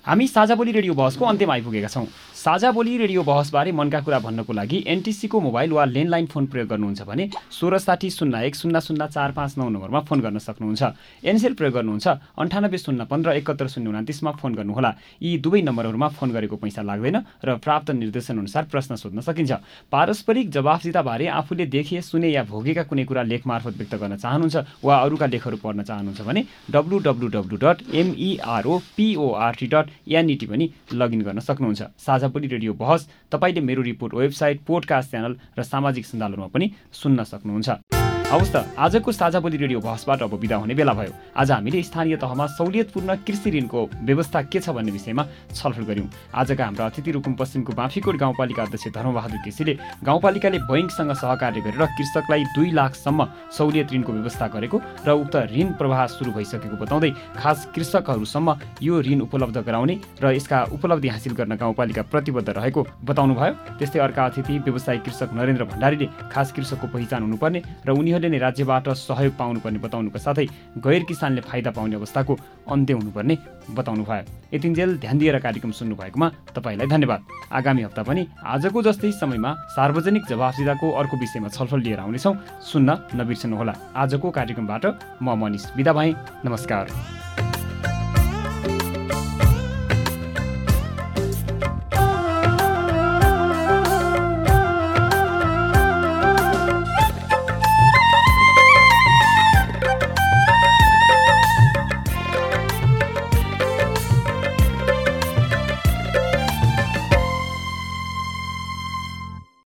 [0.07, 2.07] हामी साझा बोली रेडियो बहसको अन्त्यमा आइपुगेका छौँ।
[2.47, 7.01] साझा बोली रेडियो बहसबारे मनका कुरा भन्नको लागि एनटिसीको मोबाइल वा ल्यान्डलाइन फोन प्रयोग गर्नुहुन्छ
[7.03, 10.83] भने सोह्र साठी शून्य एक शून्य शून्य चार पाँच नौ नम्बरमा फोन गर्न सक्नुहुन्छ।
[11.27, 12.07] एनसेल प्रयोग गर्नुहुन्छ।
[12.39, 14.91] अन्ठानब्बे शून्य पन्ध्र एकहत्तर शून्य उनातिसमा फोन गर्नुहोला।
[15.21, 19.51] यी दुवै नम्बरहरूमा फोन गरेको पैसा लाग्दैन र प्राप्त निर्देशनअनुसार प्रश्न सोध्न सकिन्छ।
[19.91, 24.55] पारस्परिक जवाफदिताबारे आफूले देखे सुने या भोगेका कुनै कुरा लेख मार्फत व्यक्त गर्न चाहनुहुन्छ
[24.87, 26.41] वा अरूका लेखहरू पढ्न चाहनुहुन्छ भने
[26.71, 29.85] W W W dot MEROPORT dot
[30.15, 35.33] NET पनि लगइन गर्न सक्नुहुन्छ। साझा बोली रेडियो बहस तपाईँले मेरो रिपोर्ट वेबसाइट पोडकास्ट च्यानल
[35.57, 40.55] र सामाजिक सञ्जालहरूमा पनि सुन्न सक्नुहुन्छ। हवस् त आजको साझा बोली रेडियो बहसबाट अब बिदा
[40.59, 45.23] हुने बेला भयो। आज हामीले स्थानीय तहमा सहुलियतपूर्ण कृषि ऋणको व्यवस्था के छ भन्ने विषयमा
[45.55, 49.73] छलफल गऱ्यौँ। आजका हाम्रा अतिथि रुकुम पश्चिमको बाँफीकोट गाउँपालिका अध्यक्ष धर्मबहादुर केसीले
[50.03, 56.05] गाउँपालिकाले बैङ्कसँग सहकार्य गरेर कृषकलाई दुई लाखसम्म सहुलियत ऋणको व्यवस्था गरेको र उक्त ऋण प्रवाह
[56.11, 62.01] सुरु भइसकेको बताउँदै खास कृषकहरूसम्म यो ऋण उपलब्ध गराउने र यसका उपलब्धि हासिल गर्न गाउँपालिका
[62.11, 68.16] प्रतिबद्ध रहेको बताउनुभयो। त्यस्तै अर्का अतिथि व्यवसायी कृषक नरेन्द्र भण्डारीले खास कृषकको पहिचान हुनुपर्ने र
[68.17, 70.45] उनीहरूले नै राज्यबाट सहयोग पाउनुपर्ने बताउनुको साथै
[70.81, 72.33] गैर किसानले फाइदा पाउने अवस्थाको
[72.73, 73.35] अन्त्य हुनुपर्ने
[73.77, 77.21] बताउनु भयो यतिन्जेल ध्यान दिएर कार्यक्रम सुन्नु भएकोमा तपाईँलाई धन्यवाद।
[77.53, 83.73] आगामी हप्ता पनि आजको जस्तै समयमा सार्वजनिक जवाफदिताको अर्को विषयमा छलफल लिएर आउनेछौँ। सुन्न नबिर्सनुहोला।
[83.95, 84.85] आजको कार्यक्रमबाट
[85.21, 86.13] म मनिष बिदा भएँ।
[86.45, 87.46] नमस्कार।